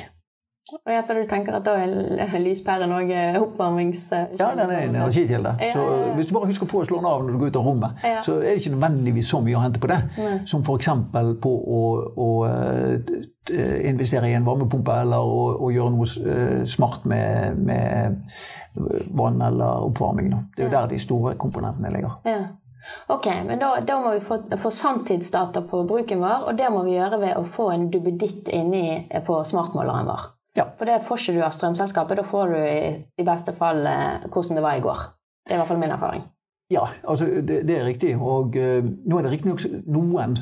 Og 0.79 0.93
jeg 0.93 1.05
for 1.09 1.19
du 1.21 1.27
tenker 1.31 1.57
at 1.59 1.65
da 1.67 1.75
er 1.83 2.35
lyspæren 2.47 2.93
òg 2.97 3.11
oppvarmings... 3.41 4.05
Ja, 4.13 4.51
den 4.57 4.71
er 4.71 4.77
en 4.85 4.95
energikilde. 4.95 5.55
Ja, 5.61 5.73
Så 5.73 5.83
ja, 5.85 5.97
ja. 6.07 6.15
hvis 6.19 6.31
du 6.31 6.35
bare 6.37 6.51
husker 6.51 6.71
på 6.71 6.83
å 6.83 6.87
slå 6.89 7.01
den 7.01 7.09
av 7.11 7.25
når 7.25 7.33
du 7.33 7.41
går 7.43 7.53
ut 7.53 7.59
av 7.63 7.67
rommet, 7.71 8.05
Ja. 8.05 8.23
så 8.27 8.37
er 8.41 8.51
det 8.55 8.61
ikke 8.63 8.75
nødvendigvis 8.77 9.31
så 9.33 9.43
mye 9.45 9.59
å 9.59 9.65
hente 9.65 9.83
på 9.83 9.91
det. 9.91 10.01
Nei. 10.19 10.39
Som 10.51 10.63
f.eks. 10.67 10.89
på 11.43 11.53
å, 11.81 11.83
å 12.27 12.31
eh, 12.49 13.91
investere 13.91 14.31
i 14.31 14.37
en 14.39 14.47
varmepumpe 14.47 15.01
eller 15.03 15.21
å, 15.27 15.45
å 15.67 15.73
gjøre 15.75 15.95
noe 15.97 16.09
eh, 16.35 16.65
smart 16.71 17.05
med, 17.11 17.59
med 17.59 18.23
vann 19.19 19.43
eller 19.43 19.87
oppvarming. 19.91 20.31
Det 20.57 20.65
er 20.65 20.69
jo 20.69 20.75
der 20.77 20.91
de 20.93 20.99
store 21.03 21.35
komponentene 21.41 21.91
ligger. 21.97 22.19
Ja. 22.29 22.41
Ok, 23.13 23.27
men 23.47 23.59
da, 23.61 23.75
da 23.85 23.99
må 24.01 24.15
vi 24.15 24.21
få, 24.25 24.39
få 24.57 24.71
sanntidsdata 24.73 25.61
på 25.69 25.83
bruken 25.89 26.23
vår, 26.23 26.47
og 26.49 26.57
det 26.57 26.71
må 26.73 26.85
vi 26.87 26.95
gjøre 26.97 27.19
ved 27.21 27.37
å 27.37 27.43
få 27.45 27.67
en 27.75 27.91
duppeditt 27.93 28.49
inni 28.57 29.03
på 29.27 29.41
smartmåleren 29.45 30.09
vår. 30.09 30.29
Ja. 30.59 30.67
For 30.79 30.89
det 30.89 31.03
får 31.07 31.21
ikke 31.23 31.37
du 31.39 31.45
av 31.47 31.55
strømselskapet. 31.55 32.19
Da 32.19 32.27
får 32.27 32.55
du 32.55 32.59
i, 32.59 32.93
i 33.21 33.27
beste 33.27 33.55
fall 33.57 33.85
eh, 33.87 34.27
hvordan 34.27 34.59
det 34.59 34.65
var 34.65 34.79
i 34.79 34.85
går. 34.85 35.05
Det 35.47 35.55
er 35.55 35.59
i 35.59 35.63
hvert 35.63 35.71
fall 35.71 35.83
min 35.83 35.95
erfaring. 35.95 36.25
Ja, 36.71 36.87
altså 37.09 37.27
det, 37.27 37.63
det 37.69 37.77
er 37.79 37.87
riktig. 37.87 38.15
Og 38.19 38.57
eh, 38.59 38.83
nå 38.83 39.19
er 39.19 39.27
det 39.27 39.33
riktignok 39.35 39.63
noen 39.87 40.37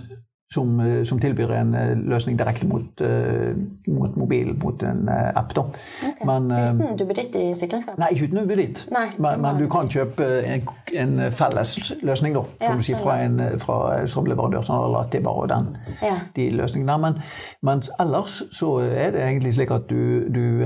som, 0.54 0.80
eh, 0.80 1.04
som 1.04 1.20
tilbyr 1.20 1.50
en 1.52 1.74
eh, 1.74 1.90
løsning 2.08 2.38
direkte 2.38 2.66
mot, 2.66 3.00
eh, 3.00 3.56
mot 3.86 4.16
mobil, 4.16 4.54
mot 4.62 4.82
en 4.82 5.08
app. 5.34 5.54
da. 5.54 5.60
Okay. 6.08 6.26
Men, 6.26 6.50
Uten 6.80 6.96
duppeditt 6.96 7.36
i 7.36 7.54
sikringsskapet? 7.54 7.98
Nei, 7.98 8.08
ikke 8.12 8.24
uten 8.30 8.38
duppeditt. 8.40 8.86
Men, 9.18 9.40
men 9.42 9.60
du 9.60 9.68
kan 9.68 9.88
kjøpe 9.92 10.28
en, 10.48 10.64
en 10.94 11.32
felles 11.32 11.92
løsning, 12.02 12.34
da, 12.34 12.44
Ja, 12.60 12.72
du 12.76 12.82
si, 12.82 12.96
fra 12.96 13.20
en 13.26 13.40
fra 13.60 14.06
strømleverandør, 14.06 14.64
sånn 14.64 14.84
eller 14.88 15.12
Tibber 15.12 15.36
bare 15.36 15.52
den, 15.52 15.68
Ja. 16.02 16.16
de 16.36 16.50
løsningene. 16.56 16.98
Men 16.98 17.20
mens 17.62 17.90
ellers 18.00 18.42
så 18.50 18.78
er 18.88 19.12
det 19.12 19.26
egentlig 19.26 19.54
slik 19.58 19.70
at 19.70 19.88
du, 19.90 20.28
du 20.32 20.64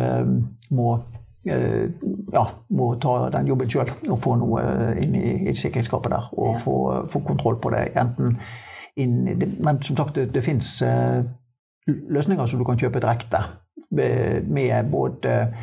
må 0.70 0.92
ja, 1.44 2.42
må 2.70 2.92
ta 3.02 3.30
den 3.34 3.48
jobben 3.50 3.70
sjøl 3.70 3.88
og 4.08 4.18
få 4.22 4.36
noe 4.38 4.62
inn 5.02 5.16
i, 5.18 5.48
i 5.50 5.54
sikringsskapet 5.58 6.12
der. 6.14 6.28
Og 6.38 6.60
få, 6.62 6.76
få 7.10 7.26
kontroll 7.26 7.58
på 7.58 7.72
det. 7.74 7.88
enten 7.98 8.38
inn, 8.96 9.28
i 9.28 9.34
det- 9.34 9.60
Men 9.60 9.82
som 9.82 9.96
sagt, 9.96 10.14
det, 10.14 10.32
det 10.34 10.44
fins 10.44 10.82
eh, 10.82 11.22
løsninger 11.86 12.46
som 12.46 12.58
du 12.58 12.64
kan 12.64 12.78
kjøpe 12.78 13.00
direkte 13.00 13.44
med, 13.90 14.90
både 14.90 15.54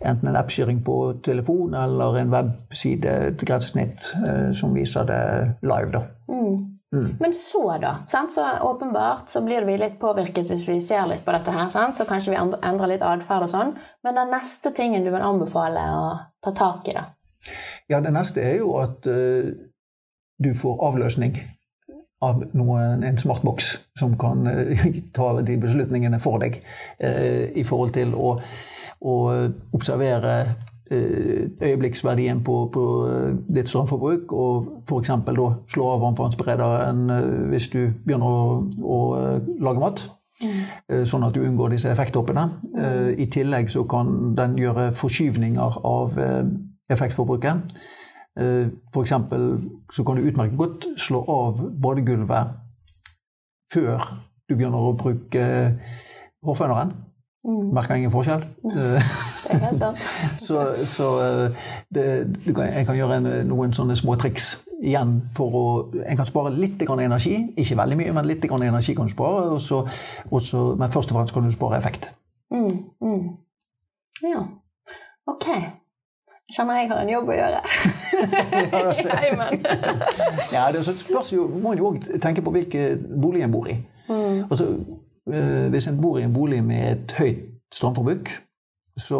enten 0.00 0.28
en 0.28 0.36
appstyring 0.36 0.84
på 0.84 1.20
telefon 1.24 1.74
eller 1.74 2.16
en 2.20 2.30
webside 2.30 3.36
til 3.38 3.48
grensesnitt 3.48 4.12
eh, 4.26 4.52
som 4.52 4.74
viser 4.74 5.04
det 5.04 5.22
live. 5.62 5.90
da. 5.92 6.02
Men 6.90 7.34
så, 7.34 7.76
da? 7.80 7.96
Sant? 8.06 8.32
Så 8.32 8.44
åpenbart 8.64 9.28
så 9.28 9.42
blir 9.44 9.66
vi 9.68 9.76
litt 9.76 9.98
påvirket 10.00 10.48
hvis 10.48 10.68
vi 10.68 10.78
ser 10.80 11.04
litt 11.10 11.24
på 11.26 11.34
dette 11.36 11.52
her. 11.52 11.68
Sant? 11.68 11.96
Så 11.98 12.06
kanskje 12.08 12.32
vi 12.32 12.38
endrer 12.40 12.88
litt 12.94 13.04
atferd 13.04 13.44
og 13.44 13.52
sånn. 13.52 13.74
Men 14.04 14.16
den 14.16 14.30
neste 14.32 14.72
tingen 14.72 15.04
du 15.04 15.10
vil 15.12 15.24
anbefale 15.24 15.82
å 15.98 16.06
ta 16.44 16.54
tak 16.56 16.88
i, 16.88 16.96
da? 16.96 17.04
Ja, 17.88 18.00
det 18.00 18.12
neste 18.16 18.40
er 18.40 18.56
jo 18.62 18.72
at 18.80 19.04
uh, 19.04 19.50
du 20.38 20.54
får 20.54 20.80
avløsning 20.88 21.36
av 22.24 22.42
noen, 22.58 23.04
en 23.06 23.18
smartboks 23.18 23.76
som 23.98 24.16
kan 24.18 24.46
eh, 24.46 24.86
ta 25.16 25.32
de 25.40 25.58
beslutningene 25.60 26.20
for 26.22 26.42
deg 26.42 26.60
eh, 26.98 27.50
i 27.54 27.64
forhold 27.66 27.94
til 27.94 28.14
å, 28.18 28.34
å 28.98 29.14
observere 29.76 30.34
eh, 30.90 31.46
øyeblikksverdien 31.62 32.42
på, 32.46 32.58
på 32.74 32.84
ditt 33.46 33.70
strømforbruk, 33.70 34.32
og 34.34 34.70
f.eks. 34.88 35.14
da 35.28 35.48
slå 35.70 35.90
av 35.94 36.06
varmtvannsberederen 36.06 37.04
eh, 37.14 37.28
hvis 37.54 37.70
du 37.74 37.82
begynner 38.04 38.26
å, 38.26 38.62
å 38.82 39.02
lage 39.62 39.84
mat. 39.84 40.08
Mm. 40.38 41.02
Sånn 41.10 41.24
at 41.26 41.34
du 41.34 41.40
unngår 41.42 41.72
disse 41.72 41.90
effekttoppene. 41.90 42.44
Mm. 42.70 43.08
I 43.18 43.24
tillegg 43.26 43.72
så 43.72 43.80
kan 43.90 44.36
den 44.38 44.52
gjøre 44.60 44.92
forskyvninger 44.94 45.80
av 45.82 46.14
effektforbruket. 46.94 47.80
Eh, 48.38 48.68
eksempel 49.00 49.48
så 49.92 50.04
kan 50.04 50.16
du 50.16 50.22
utmerket 50.28 50.58
godt 50.58 50.86
slå 51.00 51.24
av 51.28 51.62
badegulvet 51.82 52.54
før 53.72 54.04
du 54.48 54.54
begynner 54.56 54.78
å 54.78 54.94
bruke 54.96 55.44
hårføneren. 56.46 56.94
Merker 57.48 57.94
ingen 57.94 58.12
forskjell. 58.12 58.42
Eh, 58.64 59.10
Det 59.48 59.54
er 59.54 59.58
helt 59.62 59.78
sant. 59.78 59.98
Så, 60.46 60.74
så 60.84 61.06
eh, 61.24 61.60
det, 61.94 62.04
jeg 62.44 62.86
kan 62.86 62.96
gjøre 62.96 63.16
en, 63.16 63.28
noen 63.48 63.72
sånne 63.72 63.96
små 63.96 64.18
triks 64.20 64.50
igjen 64.82 65.14
for 65.34 65.56
å 65.56 65.62
En 66.04 66.18
kan 66.18 66.28
spare 66.28 66.52
litt 66.52 66.82
grann 66.84 67.00
energi. 67.00 67.38
Ikke 67.56 67.78
veldig 67.78 67.96
mye, 67.98 68.12
men 68.12 68.28
litt 68.28 68.44
grann 68.44 68.66
energi 68.66 68.94
kan 68.94 69.08
du 69.08 69.14
spare. 69.14 69.46
Og 69.54 69.60
så, 69.64 69.80
og 70.30 70.42
så, 70.44 70.64
men 70.78 70.92
først 70.92 71.12
og 71.14 71.18
fremst 71.18 71.34
kan 71.34 71.46
du 71.46 71.54
spare 71.54 71.78
effekt. 71.80 72.10
Mm, 72.52 72.84
mm. 73.00 73.24
Ja. 74.28 74.44
Ok. 75.28 75.48
Kjenner 76.48 76.78
jeg 76.80 76.88
har 76.88 77.02
en 77.02 77.10
jobb 77.12 77.28
å 77.28 77.36
gjøre. 77.36 77.60
I 78.48 79.04
heimen. 79.20 79.60
Ja, 80.54 80.68
det 80.72 80.80
er 80.80 80.84
så 80.86 80.94
spørs 80.96 81.32
jo, 81.34 81.44
må 81.60 81.74
jo 81.76 81.90
òg 81.92 82.06
tenke 82.24 82.40
på 82.44 82.52
hvilken 82.54 83.02
bolig 83.20 83.42
en 83.44 83.52
bor 83.52 83.68
i. 83.68 83.76
Altså, 84.08 84.70
eh, 85.28 85.66
hvis 85.74 85.88
en 85.90 85.98
bor 86.00 86.16
i 86.18 86.24
en 86.24 86.32
bolig 86.32 86.62
med 86.64 86.86
et 86.94 87.12
høyt 87.18 87.42
strømforbruk, 87.76 88.30
så 88.98 89.18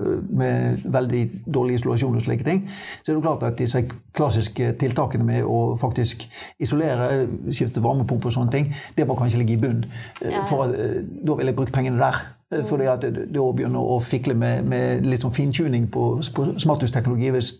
eh, 0.00 0.22
med 0.40 0.86
veldig 0.96 1.20
dårlig 1.54 1.76
isolasjon 1.78 2.16
og 2.18 2.24
slike 2.24 2.46
ting, 2.48 2.64
så 3.04 3.12
er 3.12 3.18
det 3.18 3.26
klart 3.26 3.44
at 3.46 3.58
disse 3.60 3.84
klassiske 4.16 4.72
tiltakene 4.80 5.26
med 5.28 5.44
å 5.44 5.60
faktisk 5.78 6.24
isolere, 6.64 7.26
skifte 7.54 7.84
varmepumpe 7.84 8.30
og 8.32 8.34
sånne 8.38 8.54
ting, 8.56 8.72
det 8.96 9.06
må 9.06 9.18
kanskje 9.20 9.42
ligge 9.44 9.58
i 9.58 9.60
bunn. 9.66 9.84
Eh, 10.22 10.30
Ja, 10.32 10.38
ja. 10.40 10.46
For 10.48 10.72
eh, 10.72 11.02
da 11.04 11.36
vil 11.38 11.52
jeg 11.52 11.58
bruke 11.60 11.76
pengene 11.76 12.00
der. 12.00 12.24
Eh, 12.54 12.64
fordi 12.66 12.88
at 12.90 13.04
da 13.04 13.46
begynner 13.56 13.92
å 13.94 13.98
fikle 14.04 14.34
med, 14.38 14.64
med 14.68 15.06
litt 15.08 15.24
sånn 15.24 15.34
fintuning 15.34 15.88
på, 15.92 16.06
på 16.36 16.46
smarthusteknologi 16.62 17.32
hvis 17.34 17.52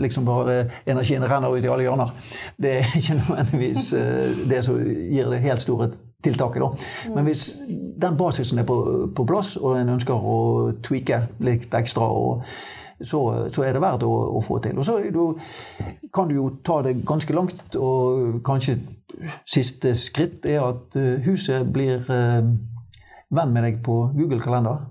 liksom 0.00 0.28
bare 0.28 0.62
energien 0.88 1.26
renner 1.28 1.56
ut 1.56 1.64
i 1.64 1.70
alle 1.70 1.86
hjørner. 1.86 2.14
Det 2.60 2.76
er 2.80 2.98
ikke 3.00 3.18
nødvendigvis 3.20 3.92
eh, 3.98 4.44
det 4.50 4.62
som 4.66 4.80
gir 4.80 5.30
det 5.32 5.42
helt 5.44 5.64
store 5.64 5.90
tiltaket. 6.24 6.62
da. 6.62 7.14
Men 7.14 7.24
hvis 7.28 7.54
den 8.00 8.16
basisen 8.16 8.60
er 8.60 8.68
på, 8.68 8.76
på 9.16 9.24
plass, 9.28 9.56
og 9.56 9.78
en 9.80 9.96
ønsker 9.96 10.14
å 10.14 10.36
tweake 10.84 11.24
litt 11.44 11.74
ekstra, 11.74 12.06
og, 12.06 12.44
så, 13.00 13.48
så, 13.48 13.64
er 13.64 13.72
det 13.72 13.80
verdt 13.80 14.04
å, 14.04 14.12
å 14.36 14.42
få 14.44 14.58
til. 14.60 14.76
Og 14.76 14.84
så 14.84 14.98
du, 15.12 15.22
kan 16.12 16.28
du 16.28 16.36
jo 16.36 16.50
ta 16.64 16.82
det 16.84 16.98
ganske 17.08 17.36
langt, 17.36 17.76
og 17.80 18.42
kanskje 18.44 18.76
siste 19.48 19.94
skritt 19.98 20.44
er 20.48 20.62
at 20.64 20.96
eh, 21.00 21.16
huset 21.24 21.72
blir 21.72 22.04
venn 23.30 23.52
med 23.54 23.66
deg 23.66 23.82
på 23.84 23.96
Google 24.16 24.40
Kalender. 24.42 24.86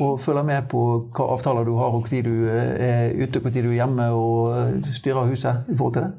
Og 0.00 0.20
følger 0.20 0.44
med 0.46 0.68
på 0.70 0.82
hva 1.16 1.26
avtaler 1.34 1.66
du 1.66 1.74
har, 1.80 1.96
og 1.96 2.06
når 2.12 2.22
du 2.22 2.46
er 2.50 3.16
ute, 3.16 3.40
når 3.40 3.50
du 3.56 3.70
er 3.70 3.80
hjemme 3.80 4.06
og 4.12 4.86
styrer 4.92 5.32
huset 5.32 5.66
i 5.68 5.76
forhold 5.76 5.94
til 5.94 6.06
det. 6.06 6.12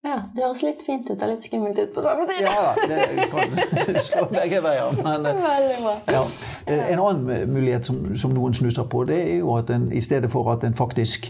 Ja, 0.00 0.16
det 0.32 0.44
høres 0.46 0.62
litt 0.64 0.80
fint 0.80 1.10
ut 1.10 1.22
og 1.22 1.28
litt 1.28 1.44
skummelt 1.44 1.76
ut 1.78 1.90
på 1.92 2.02
samme 2.02 2.24
tid. 2.28 2.46
Ja, 2.46 2.70
det 2.88 3.26
kan 3.28 3.98
slå 4.06 4.24
begge 4.32 4.62
veier. 4.64 4.94
Men, 5.04 5.28
bra. 5.28 5.96
Ja. 6.08 6.22
En 6.66 7.02
annen 7.02 7.52
mulighet 7.52 7.84
som, 7.90 8.00
som, 8.16 8.32
noen 8.32 8.56
snuser 8.56 8.88
på, 8.88 9.04
det 9.10 9.18
er 9.26 9.34
jo 9.42 9.52
at 9.58 9.72
en 9.74 9.90
i 9.92 10.00
stedet 10.00 10.32
for 10.32 10.48
at 10.54 10.64
en 10.64 10.76
faktisk 10.78 11.28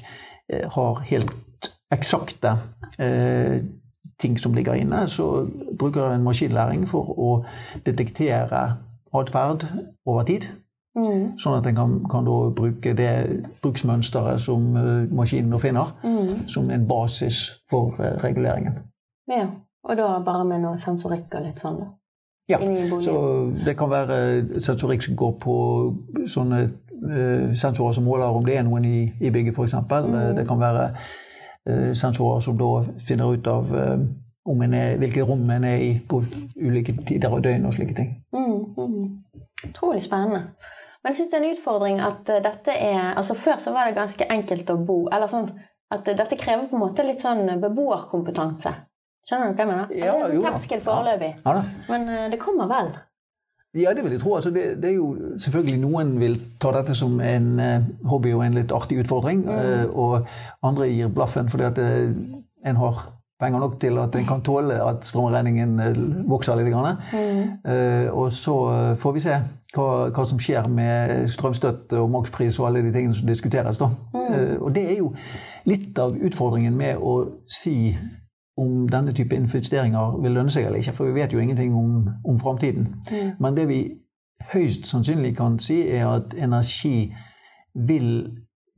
eh, 0.53 0.69
har 0.71 1.03
helt 1.11 1.73
eksakte 1.91 2.55
eh, 3.03 3.59
ting 4.23 4.39
som 4.39 4.55
ligger 4.55 4.79
inne, 4.79 5.03
så 5.11 5.49
bruker 5.79 6.13
en 6.13 6.23
maskinlæring 6.23 6.87
for 6.89 7.11
å 7.11 7.33
detektere 7.87 8.63
atferd 9.15 9.67
over 10.07 10.23
tid. 10.29 10.49
Mm. 10.99 11.39
Sånn 11.39 11.55
at 11.55 11.67
en 11.71 11.77
kan, 11.77 11.93
kan 12.11 12.27
bruke 12.27 12.93
det 12.99 13.11
bruksmønsteret 13.63 14.43
som 14.43 14.73
uh, 14.75 15.07
maskinen 15.15 15.53
nå 15.53 15.61
finner, 15.63 15.93
mm. 16.03 16.49
som 16.51 16.71
en 16.71 16.87
basis 16.89 17.45
for 17.71 17.95
uh, 18.01 18.19
reguleringen. 18.25 18.81
Ja, 19.31 19.47
og 19.87 19.97
da 19.97 20.09
bare 20.27 20.45
med 20.49 20.65
noe 20.65 20.81
sensorikk 20.81 21.39
og 21.39 21.47
litt 21.47 21.63
sånn, 21.63 21.79
da? 21.85 21.91
Ja, 22.51 22.59
så 22.99 23.15
det 23.63 23.77
kan 23.79 23.93
være 23.93 24.17
sensorikk 24.59 25.05
som 25.07 25.15
går 25.17 25.37
på 25.39 25.57
sånne 26.27 26.65
uh, 26.67 27.53
sensorer 27.55 27.95
som 27.95 28.09
måler 28.11 28.35
om 28.35 28.47
det 28.47 28.59
er 28.59 28.67
noen 28.67 28.89
i, 28.89 29.05
i 29.21 29.31
bygget, 29.31 29.55
f.eks. 29.55 29.79
Mm. 29.87 30.17
det 30.41 30.47
kan 30.49 30.59
være 30.59 30.91
sensorer 31.95 32.41
som 32.41 32.57
da 32.59 32.81
finner 33.05 33.37
ut 33.37 33.47
av 33.47 33.69
om 34.49 34.63
en 34.63 34.75
er, 34.75 34.97
hvilket 34.97 35.29
rom 35.29 35.51
en 35.51 35.65
er 35.65 35.83
i 35.85 35.91
på 36.09 36.23
ulike 36.57 36.95
tider 37.07 37.33
og 37.33 37.43
døgn 37.45 37.67
og 37.69 37.75
slike 37.77 37.97
ting. 37.97 38.13
Mm, 38.33 38.61
mm. 38.77 39.41
Utrolig 39.69 40.05
spennende. 40.05 40.47
Men 41.03 41.13
jeg 41.13 41.21
syns 41.21 41.33
det 41.33 41.39
er 41.39 41.45
en 41.45 41.57
utfordring 41.57 42.01
at 42.05 42.33
uh, 42.33 42.39
dette 42.45 42.77
er 42.77 43.03
altså 43.17 43.35
Før 43.35 43.61
så 43.61 43.73
var 43.73 43.89
det 43.89 43.97
ganske 43.97 44.27
enkelt 44.33 44.73
å 44.73 44.79
bo. 44.85 45.03
eller 45.13 45.29
sånn, 45.33 45.51
at 45.93 46.09
uh, 46.09 46.17
Dette 46.17 46.41
krever 46.41 46.67
på 46.69 46.77
en 46.77 46.85
måte 46.87 47.07
litt 47.07 47.23
sånn 47.25 47.47
beboerkompetanse. 47.61 48.75
Skjønner 49.29 49.53
du 49.53 49.55
hva 49.55 49.65
jeg 49.65 49.71
mener? 49.71 49.95
Ja, 49.95 50.17
det 50.17 50.27
er 50.27 50.35
en 50.35 50.49
terskel 50.49 50.83
foreløpig. 50.85 51.31
Ja. 51.45 51.55
Ja, 51.61 51.87
Men 51.89 52.09
uh, 52.09 52.27
det 52.33 52.41
kommer 52.41 52.69
vel? 52.71 52.93
Ja, 53.77 53.93
det 53.95 54.03
vil 54.03 54.17
jeg 54.17 54.21
tro. 54.25 54.35
Altså, 54.35 54.51
det, 54.51 54.65
det, 54.83 54.91
er 54.91 54.97
jo 54.97 55.37
selvfølgelig 55.39 55.79
Noen 55.85 56.17
vil 56.19 56.41
ta 56.61 56.73
dette 56.75 56.97
som 56.99 57.21
en 57.23 57.53
hobby 58.11 58.33
og 58.35 58.43
en 58.43 58.57
litt 58.59 58.73
artig 58.75 58.99
utfordring. 59.05 59.45
Mm. 59.47 59.93
og 59.95 60.27
andre 60.67 60.89
gir 60.91 61.13
blaffen 61.15 61.47
fordi 61.53 61.69
at 61.69 61.79
en 61.79 62.81
har 62.81 63.05
penger 63.41 63.59
nok 63.59 63.81
til 63.81 63.99
at 63.99 64.17
en 64.17 64.27
kan 64.29 64.43
tåle 64.45 64.77
at 64.85 65.07
strømregningen 65.09 65.81
eh, 65.81 65.99
vokser 66.29 66.61
litt. 66.61 66.69
Mm. 66.71 67.41
Uh, 67.65 68.19
og 68.23 68.33
så 68.33 68.57
eh, 68.73 68.97
får 68.97 69.13
vi 69.13 69.21
se 69.25 69.37
hva, 69.75 69.89
hva, 70.11 70.25
som 70.27 70.41
skjer 70.43 70.69
med 70.69 71.29
strømstøtte 71.29 71.99
og 71.99 72.11
makspris 72.11 72.59
og 72.61 72.69
alle 72.69 72.83
de 72.85 72.93
tingene 72.93 73.17
som 73.17 73.27
diskuteres. 73.27 73.81
Mm. 73.81 74.61
Og 74.61 74.75
det 74.75 74.85
er 74.93 74.99
jo 74.99 75.15
litt 75.65 75.99
av 75.99 76.17
utfordringen 76.17 76.77
med 76.77 77.01
å 77.01 77.23
si 77.49 77.97
om 78.61 78.85
denne 78.91 79.15
type 79.17 79.37
investeringer 79.37 80.21
vil 80.21 80.37
lønne 80.37 80.53
seg 80.53 80.67
eller 80.67 80.83
ikke, 80.83 80.93
for 80.93 81.09
vi 81.09 81.17
vet 81.17 81.33
jo 81.33 81.41
ingenting 81.41 81.75
om, 81.75 82.11
om 82.29 82.39
framtiden. 82.39 82.91
Mm. 83.09 83.31
Men 83.41 83.57
det 83.57 83.69
vi 83.71 83.81
høyst 84.53 84.89
sannsynlig 84.91 85.37
kan 85.39 85.59
si, 85.63 85.81
er 85.89 86.09
at 86.11 86.35
energi 86.37 87.13
vil 87.75 88.11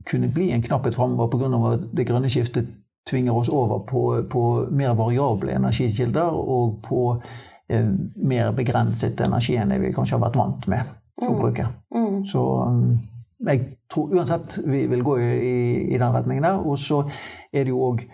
kunne 0.07 0.29
bli 0.31 0.51
en 0.51 0.61
knapphet 0.61 0.95
framover 0.95 1.27
pga. 1.27 1.73
at 1.73 1.97
det 1.97 2.07
grønne 2.07 2.29
skiftet 2.29 2.67
tvinger 3.09 3.35
oss 3.35 3.49
over 3.49 3.79
på, 3.87 4.23
på 4.29 4.43
mer 4.71 4.93
variable 4.93 5.55
energikilder 5.55 6.35
og 6.39 6.77
på 6.83 7.21
eh, 7.69 7.87
mer 8.15 8.51
begrenset 8.55 9.21
energi 9.21 9.57
enn 9.59 9.73
det 9.73 9.81
vi 9.83 9.93
kanskje 9.95 10.17
har 10.17 10.25
vært 10.27 10.39
vant 10.39 10.67
med 10.71 10.93
å 11.21 11.31
mm. 11.31 11.39
bruke. 11.39 11.67
Mm. 11.95 12.19
Så 12.25 12.43
um, 12.67 12.83
jeg 13.43 13.65
tror 13.91 14.13
uansett 14.15 14.59
vi 14.65 14.85
vil 14.87 15.03
gå 15.03 15.17
i, 15.19 15.55
i 15.93 15.97
den 15.97 16.13
retningen 16.15 16.47
der. 16.47 16.61
Og 16.63 16.79
så 16.79 17.03
er 17.51 17.65
det 17.65 17.73
jo 17.73 17.81
òg 17.91 18.05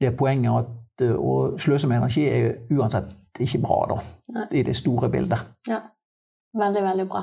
det 0.00 0.14
poenget 0.18 0.64
at 0.64 1.06
uh, 1.06 1.16
å 1.16 1.34
sløse 1.60 1.90
med 1.90 2.00
energi 2.00 2.26
er 2.30 2.54
uansett 2.72 3.12
ikke 3.40 3.62
bra, 3.62 3.78
da. 3.88 3.98
Nei. 4.36 4.46
I 4.60 4.64
det 4.66 4.76
store 4.76 5.08
bildet. 5.12 5.44
Ja. 5.68 5.80
Veldig, 6.52 6.82
veldig 6.84 7.06
bra. 7.08 7.22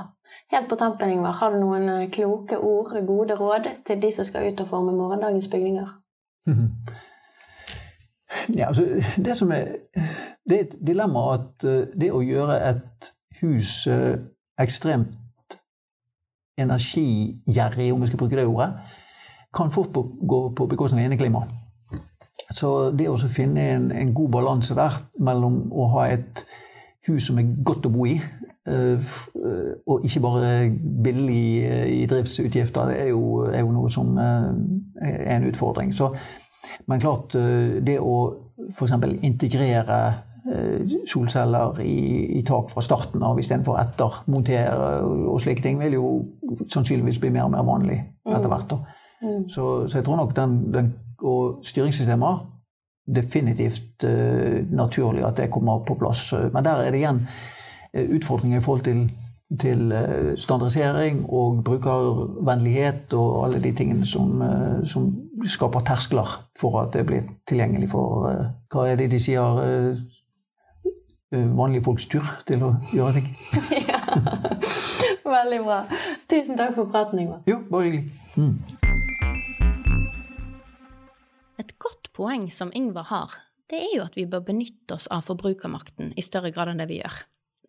Helt 0.50 0.70
på 0.70 0.76
tampen, 0.76 1.12
Ingvar, 1.14 1.36
har 1.38 1.54
du 1.54 1.60
noen 1.62 1.90
eh, 1.90 2.08
kloke 2.10 2.58
ord, 2.58 2.96
gode 3.06 3.36
råd 3.38 3.68
til 3.86 4.02
de 4.02 4.10
som 4.14 4.26
skal 4.26 4.48
ut 4.50 4.64
og 4.64 4.72
forme 4.72 4.96
morgendagens 4.98 5.50
bygninger? 5.52 5.92
Ja, 8.56 8.68
altså, 8.68 8.86
det 9.18 9.38
som 9.38 9.52
er 9.52 9.66
Det 10.50 10.58
er 10.58 10.62
et 10.62 10.76
dilemma 10.88 11.34
at 11.34 11.64
eh, 11.64 11.88
det 12.02 12.10
å 12.12 12.24
gjøre 12.26 12.56
et 12.70 13.10
hus 13.42 13.88
eh, 13.88 14.18
ekstremt 14.60 15.58
energigjerrig, 16.58 17.94
om 17.94 18.02
vi 18.02 18.08
skal 18.08 18.18
bruke 18.18 18.36
det 18.36 18.48
ordet, 18.48 18.72
kan 19.54 19.72
fort 19.72 19.94
gå 20.30 20.40
på 20.58 20.66
bekostning 20.66 21.06
av 21.06 21.12
inneklimaet. 21.12 21.54
Så 22.52 22.90
det 22.98 23.10
å 23.10 23.18
finne 23.30 23.68
en, 23.76 23.92
en 23.92 24.14
god 24.14 24.30
balanse 24.30 24.76
der 24.76 24.98
mellom 25.20 25.62
å 25.72 25.86
ha 25.94 26.08
et 26.10 26.44
hus 27.08 27.30
som 27.30 27.38
er 27.38 27.54
godt 27.64 27.86
å 27.86 27.94
bo 27.94 28.10
i, 28.10 28.18
eh, 28.68 29.16
og 29.86 30.06
ikke 30.10 30.26
bare 30.26 30.52
billig 31.04 31.46
i 31.94 32.06
driftsutgifter, 32.10 32.90
det 32.90 33.00
er 33.06 33.14
jo, 33.14 33.46
er 33.54 33.62
jo 33.62 33.72
noe 33.72 33.94
som 33.94 34.18
er 34.18 34.50
en 35.38 35.48
utfordring. 35.54 35.94
Så 35.94 36.16
men 36.88 37.00
klart, 37.00 37.36
eh, 37.36 37.80
det 37.86 38.00
å 38.02 38.16
f.eks. 38.70 38.96
integrere 39.26 40.00
eh, 40.50 40.96
solceller 41.08 41.82
i, 41.84 42.40
i, 42.40 42.44
tak 42.48 42.72
fra 42.74 42.84
starten 42.84 43.24
av 43.26 43.40
istedenfor 43.40 43.80
etter, 43.82 44.22
montere 44.32 44.90
og 45.04 45.40
slike 45.44 45.64
ting, 45.66 45.80
vil 45.82 45.98
jo 46.00 46.14
sannsynligvis 46.68 47.22
bli 47.22 47.34
mer 47.36 47.48
og 47.48 47.54
mer 47.56 47.68
vanlig 47.68 48.00
etter 48.28 48.48
mm. 48.48 48.54
hvert. 48.54 48.76
Mm. 49.20 49.46
Så, 49.50 49.66
så, 49.88 50.00
jeg 50.00 50.08
tror 50.08 50.22
nok 50.22 50.36
den, 50.38 50.60
den 50.74 50.94
og 51.20 51.66
styringssystemer 51.68 52.46
definitivt 53.10 54.06
uh, 54.08 54.62
naturlig 54.72 55.26
at 55.28 55.40
det 55.42 55.50
kommer 55.52 55.82
på 55.84 55.98
plass. 56.00 56.30
Men 56.54 56.64
der 56.64 56.86
er 56.86 56.94
det 56.94 57.02
igjen 57.02 57.26
utfordringer 57.92 58.62
i 58.62 58.64
forhold 58.64 58.86
til 58.86 59.10
til 59.58 59.90
standardisering 60.38 61.24
og 61.26 61.64
brukervennlighet 61.66 63.14
og 63.18 63.48
alle 63.48 63.62
de 63.64 63.72
tingene 63.74 64.06
som, 64.06 64.44
som, 64.86 65.08
skaper 65.48 65.86
terskler 65.88 66.28
for 66.60 66.82
at 66.82 66.94
det 66.94 67.06
blir 67.08 67.28
tilgjengelig 67.48 67.92
for 67.94 68.28
eh, 68.30 68.48
Hva 68.74 68.88
er 68.90 69.00
det 69.00 69.12
de 69.14 69.20
sier? 69.24 69.62
Vanlige 71.30 71.84
folks 71.86 72.08
tur 72.10 72.26
til 72.50 72.64
å 72.66 72.72
gjøre 72.90 73.20
ting. 73.20 73.28
ja. 73.92 74.00
Veldig 75.30 75.60
bra. 75.62 75.84
Tusen 76.32 76.58
takk 76.58 76.74
for 76.74 76.90
praten, 76.90 77.22
Ingvar. 77.22 77.44
Jo, 77.46 77.60
bare 77.70 77.86
hyggelig. 77.86 78.06
Mm. 78.34 78.58
Et 81.62 81.74
godt 81.78 82.10
poeng 82.16 82.48
som 82.54 82.74
Ingvar 82.74 83.10
har, 83.12 83.36
det 83.70 83.78
er 83.84 83.92
jo 83.98 84.06
at 84.08 84.18
vi 84.18 84.26
bør 84.30 84.48
benytte 84.48 84.96
oss 84.96 85.06
av 85.14 85.28
forbrukermakten 85.28 86.16
i 86.18 86.26
større 86.26 86.50
grad 86.56 86.72
enn 86.72 86.82
det 86.82 86.90
vi 86.90 87.02
gjør. 87.02 87.20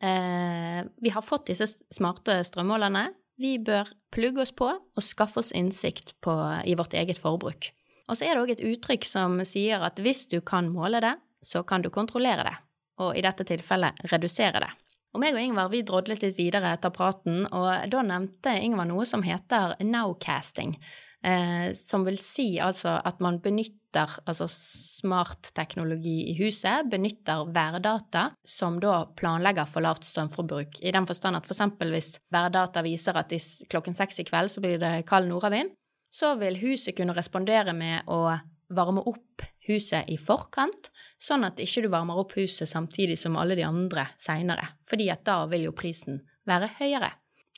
Eh, 0.00 0.80
vi 1.04 1.12
har 1.12 1.24
fått 1.24 1.50
disse 1.50 1.68
smarte 1.92 2.38
strømmålerne. 2.46 3.10
Vi 3.40 3.56
bør 3.64 3.88
plugge 4.12 4.42
oss 4.44 4.52
på 4.52 4.68
og 4.68 5.04
skaffe 5.04 5.40
oss 5.40 5.52
innsikt 5.56 6.12
på, 6.20 6.34
i 6.68 6.74
vårt 6.76 6.92
eget 6.98 7.18
forbruk. 7.18 7.70
Og 8.10 8.18
så 8.18 8.26
er 8.26 8.34
det 8.34 8.42
òg 8.42 8.52
et 8.52 8.64
uttrykk 8.72 9.06
som 9.06 9.38
sier 9.48 9.80
at 9.86 10.00
hvis 10.02 10.26
du 10.28 10.40
kan 10.44 10.68
måle 10.68 11.00
det, 11.00 11.14
så 11.40 11.62
kan 11.64 11.80
du 11.80 11.88
kontrollere 11.94 12.44
det, 12.44 12.56
og 13.00 13.16
i 13.16 13.22
dette 13.24 13.46
tilfellet 13.48 14.02
redusere 14.12 14.60
det. 14.60 14.70
Og 15.14 15.22
meg 15.22 15.34
og 15.34 15.42
Ingvar 15.42 15.70
vi 15.72 15.80
drodlet 15.86 16.22
litt 16.22 16.36
videre 16.38 16.74
etter 16.74 16.92
praten, 16.94 17.46
og 17.48 17.70
da 17.90 18.02
nevnte 18.06 18.52
Ingvar 18.60 18.90
noe 18.90 19.06
som 19.08 19.24
heter 19.24 19.78
nowcasting, 19.82 20.76
eh, 21.24 21.70
som 21.76 22.04
vil 22.06 22.18
si 22.20 22.54
altså 22.62 22.96
at 23.04 23.20
man 23.24 23.40
benytter 23.42 24.16
altså 24.30 24.46
smartteknologi 24.50 26.30
i 26.30 26.36
huset, 26.38 26.86
benytter 26.90 27.48
værdata 27.50 28.28
som 28.46 28.78
da 28.82 29.02
planlegger 29.18 29.66
for 29.68 29.84
lavt 29.84 30.06
strømforbruk, 30.06 30.78
i 30.82 30.94
den 30.94 31.08
forstand 31.08 31.40
at 31.40 31.48
for 31.48 31.56
eksempel 31.56 31.92
hvis 31.94 32.14
værdata 32.32 32.84
viser 32.86 33.18
at 33.18 33.34
klokken 33.70 33.98
seks 33.98 34.22
i 34.22 34.28
kveld 34.28 34.52
så 34.52 34.62
blir 34.64 34.78
det 34.82 34.94
kald 35.10 35.28
nordavind, 35.30 35.74
så 36.10 36.34
vil 36.38 36.58
huset 36.62 36.96
kunne 36.98 37.14
respondere 37.14 37.74
med 37.76 38.08
å 38.10 38.24
varme 38.70 39.02
opp 39.06 39.42
huset 39.66 40.08
i 40.10 40.16
forkant, 40.18 40.90
sånn 41.18 41.44
at 41.46 41.58
ikke 41.62 41.84
du 41.84 41.90
varmer 41.90 42.18
opp 42.22 42.36
huset 42.38 42.70
samtidig 42.70 43.18
som 43.18 43.38
alle 43.38 43.56
de 43.58 43.66
andre 43.66 44.06
seinere, 44.18 44.76
fordi 44.86 45.10
at 45.10 45.24
da 45.26 45.42
vil 45.50 45.66
jo 45.68 45.74
prisen 45.76 46.20
være 46.46 46.70
høyere. 46.78 47.10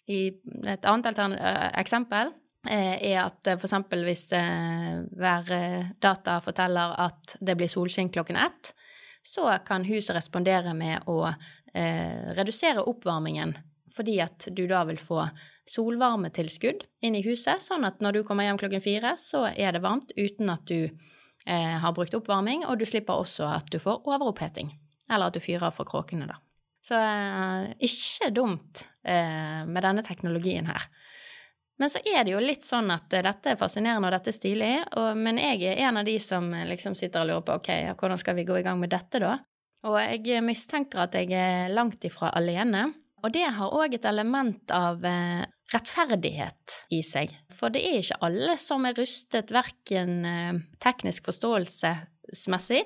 I 0.08 0.32
et 0.72 0.88
annet 0.88 1.20
eksempel 1.78 2.32
er 2.62 3.16
at 3.24 3.48
for 3.56 3.66
eksempel 3.66 4.04
hvis 4.06 4.28
værdata 5.18 6.36
forteller 6.44 6.94
at 7.02 7.34
det 7.40 7.56
blir 7.58 7.70
solskinn 7.70 8.12
klokken 8.14 8.38
ett, 8.38 8.70
så 9.22 9.48
kan 9.66 9.82
huset 9.88 10.14
respondere 10.14 10.70
med 10.78 11.08
å 11.10 11.24
redusere 11.72 12.84
oppvarmingen 12.86 13.56
fordi 13.92 14.18
at 14.24 14.48
du 14.50 14.64
da 14.70 14.82
vil 14.88 15.00
få 15.00 15.24
solvarmetilskudd 15.68 16.84
inn 17.04 17.16
i 17.18 17.24
huset, 17.26 17.62
sånn 17.62 17.86
at 17.88 18.00
når 18.04 18.18
du 18.18 18.22
kommer 18.26 18.46
hjem 18.46 18.60
klokken 18.60 18.84
fire, 18.84 19.14
så 19.20 19.46
er 19.52 19.74
det 19.74 19.82
varmt 19.84 20.14
uten 20.16 20.52
at 20.52 20.64
du 20.68 20.88
eh, 20.88 21.76
har 21.82 21.94
brukt 21.96 22.16
oppvarming, 22.18 22.66
og 22.68 22.80
du 22.80 22.86
slipper 22.88 23.22
også 23.22 23.48
at 23.58 23.70
du 23.72 23.78
får 23.82 24.02
overoppheting, 24.08 24.72
eller 25.08 25.28
at 25.28 25.36
du 25.36 25.44
fyrer 25.44 25.74
for 25.74 25.88
kråkene, 25.88 26.28
da. 26.30 26.38
Så 26.82 26.98
eh, 26.98 27.72
ikke 27.86 28.32
dumt 28.34 28.86
eh, 29.06 29.62
med 29.68 29.84
denne 29.84 30.02
teknologien 30.06 30.66
her. 30.70 30.88
Men 31.82 31.90
så 31.90 31.98
er 32.06 32.22
det 32.22 32.30
jo 32.36 32.40
litt 32.42 32.62
sånn 32.62 32.92
at 32.94 33.10
eh, 33.10 33.24
dette 33.26 33.50
er 33.50 33.58
fascinerende 33.58 34.06
og 34.06 34.14
dette 34.14 34.30
er 34.30 34.36
stilig, 34.36 34.74
og, 35.00 35.16
men 35.18 35.40
jeg 35.42 35.64
er 35.72 35.80
en 35.88 35.98
av 35.98 36.06
de 36.06 36.14
som 36.22 36.44
eh, 36.54 36.68
liksom 36.68 36.94
sitter 36.94 37.24
og 37.24 37.30
lurer 37.32 37.46
på 37.48 37.56
ok, 37.58 37.70
hvordan 37.98 38.20
skal 38.22 38.36
vi 38.38 38.44
gå 38.46 38.60
i 38.60 38.62
gang 38.62 38.78
med 38.78 38.92
dette, 38.94 39.18
da? 39.18 39.32
Og 39.90 39.96
jeg 39.98 40.44
mistenker 40.46 41.02
at 41.02 41.16
jeg 41.18 41.34
er 41.34 41.72
langt 41.74 42.04
ifra 42.06 42.30
alene. 42.38 42.84
Og 43.26 43.34
det 43.34 43.48
har 43.56 43.74
òg 43.74 43.96
et 43.96 44.06
element 44.06 44.70
av 44.74 45.02
eh, 45.06 45.42
rettferdighet 45.74 46.76
i 46.94 47.02
seg. 47.06 47.34
For 47.50 47.74
det 47.74 47.82
er 47.88 47.98
ikke 47.98 48.20
alle 48.28 48.54
som 48.62 48.86
er 48.86 48.94
rustet 48.98 49.50
verken 49.54 50.22
eh, 50.28 50.62
teknisk 50.82 51.30
forståelsesmessig 52.32 52.84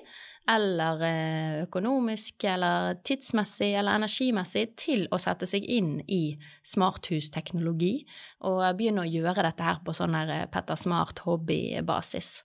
eller 0.48 1.02
eh, 1.02 1.62
økonomisk 1.64 2.44
eller 2.44 2.94
tidsmessig 3.02 3.74
eller 3.74 3.96
energimessig 3.96 4.76
til 4.76 5.06
å 5.11 5.18
sette 5.18 5.46
seg 5.46 5.64
inn 5.64 6.00
i 6.06 6.38
smarthusteknologi 6.62 8.06
og 8.46 8.76
begynne 8.76 9.02
å 9.02 9.11
gjøre 9.11 9.42
dette 9.42 9.62
her 9.64 9.80
på 9.85 9.92
sånn 9.92 10.12
der 10.14 10.46
Petter 10.48 10.76
Smart-hobbybasis. 10.76 12.42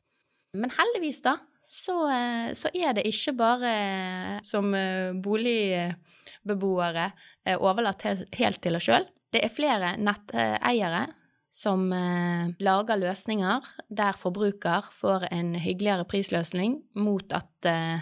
Men 0.53 0.71
heldigvis, 0.75 1.21
da, 1.21 1.37
så, 1.59 2.09
så, 2.57 2.69
er 2.73 2.93
det 2.93 3.05
ikke 3.07 3.33
bare 3.37 4.41
som 4.43 4.73
boligbeboere 5.23 7.11
overlatt 7.61 8.03
helt 8.35 8.59
til 8.61 8.75
oss 8.75 8.89
sjøl. 8.89 9.05
Det 9.31 9.45
er 9.45 9.53
flere 9.53 9.93
netteiere 10.01 11.05
som 11.51 11.89
eh, 11.93 12.51
lager 12.63 12.99
løsninger 12.99 13.65
der 13.91 14.15
forbruker 14.17 14.87
får 14.95 15.27
en 15.35 15.53
hyggeligere 15.59 16.07
prisløsning 16.07 16.77
mot 17.03 17.35
at 17.35 17.67
eh, 17.67 17.99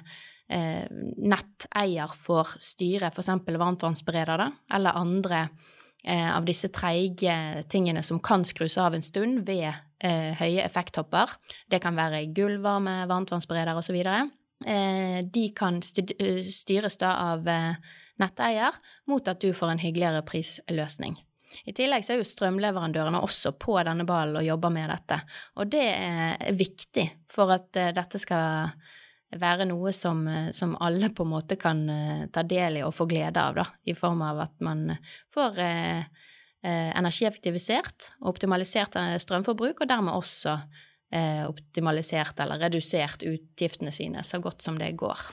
eh, 0.54 0.86
netteier 1.18 2.14
får 2.14 2.54
styre 2.62 3.10
f.eks. 3.10 3.34
varmtvannsbereder, 3.50 4.46
eller 4.78 5.04
andre 5.04 5.48
av 6.00 6.46
disse 6.48 6.70
treige 6.72 7.34
tingene 7.68 8.00
som 8.08 8.22
kan 8.24 8.46
skrus 8.48 8.78
av 8.80 8.94
en 8.96 9.04
stund 9.04 9.42
ved 9.44 9.68
høye 10.40 10.64
effekthopper. 10.64 11.34
Det 11.68 11.82
kan 11.84 12.00
være 12.00 12.22
gulvvarme, 12.32 13.02
varmtvannsbereder 13.12 13.76
osv. 13.76 14.00
De 15.36 15.46
kan 15.60 15.82
styres 15.84 16.98
da 17.04 17.12
av 17.36 17.52
netteier 18.24 18.80
mot 19.12 19.28
at 19.28 19.44
du 19.44 19.52
får 19.52 19.74
en 19.74 19.84
hyggeligere 19.84 20.24
prisløsning. 20.24 21.20
I 21.66 21.74
tillegg 21.76 22.06
så 22.06 22.14
er 22.14 22.22
jo 22.22 22.30
strømleverandørene 22.30 23.22
også 23.26 23.54
på 23.60 23.78
denne 23.86 24.06
ballen 24.08 24.40
og 24.40 24.46
jobber 24.46 24.74
med 24.74 24.90
dette. 24.92 25.20
Og 25.60 25.70
det 25.72 25.86
er 25.86 26.58
viktig 26.58 27.06
for 27.30 27.54
at 27.56 27.80
eh, 27.80 27.94
dette 27.96 28.22
skal 28.22 28.74
være 29.40 29.68
noe 29.70 29.94
som, 29.94 30.26
eh, 30.28 30.50
som 30.56 30.76
alle 30.82 31.12
på 31.14 31.26
en 31.26 31.34
måte 31.34 31.58
kan 31.60 31.84
eh, 31.90 32.26
ta 32.34 32.44
del 32.44 32.80
i 32.80 32.86
og 32.86 32.96
få 32.96 33.10
glede 33.10 33.42
av, 33.42 33.60
da, 33.62 33.66
i 33.86 33.98
form 33.98 34.24
av 34.26 34.44
at 34.46 34.56
man 34.66 34.88
får 35.34 35.60
eh, 35.66 36.04
energieffektivisert 36.62 38.14
og 38.20 38.34
optimalisert 38.34 38.98
strømforbruk, 39.24 39.80
og 39.80 39.90
dermed 39.90 40.18
også 40.18 40.58
eh, 41.16 41.46
optimalisert 41.48 42.40
eller 42.44 42.60
redusert 42.60 43.24
utgiftene 43.28 43.94
sine 43.96 44.26
så 44.28 44.42
godt 44.44 44.66
som 44.66 44.80
det 44.80 44.92
går. 45.00 45.30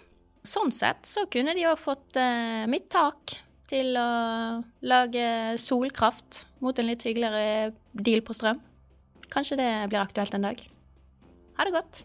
Sånn 0.46 0.70
sett 0.70 1.08
så 1.08 1.26
kunne 1.30 1.56
de 1.56 1.64
jo 1.64 1.74
fått 1.80 2.18
eh, 2.20 2.64
mitt 2.70 2.88
tak 2.92 3.34
til 3.70 3.96
å 3.98 4.08
lage 4.86 5.26
solkraft 5.60 6.44
mot 6.64 6.76
en 6.78 6.88
litt 6.90 7.04
hyggeligere 7.06 7.72
deal 7.92 8.22
på 8.26 8.36
strøm. 8.36 8.60
Kanskje 9.32 9.58
det 9.60 9.70
blir 9.90 10.02
aktuelt 10.02 10.36
en 10.36 10.46
dag. 10.48 10.60
Ha 11.56 11.66
det 11.66 11.74
godt. 11.74 12.04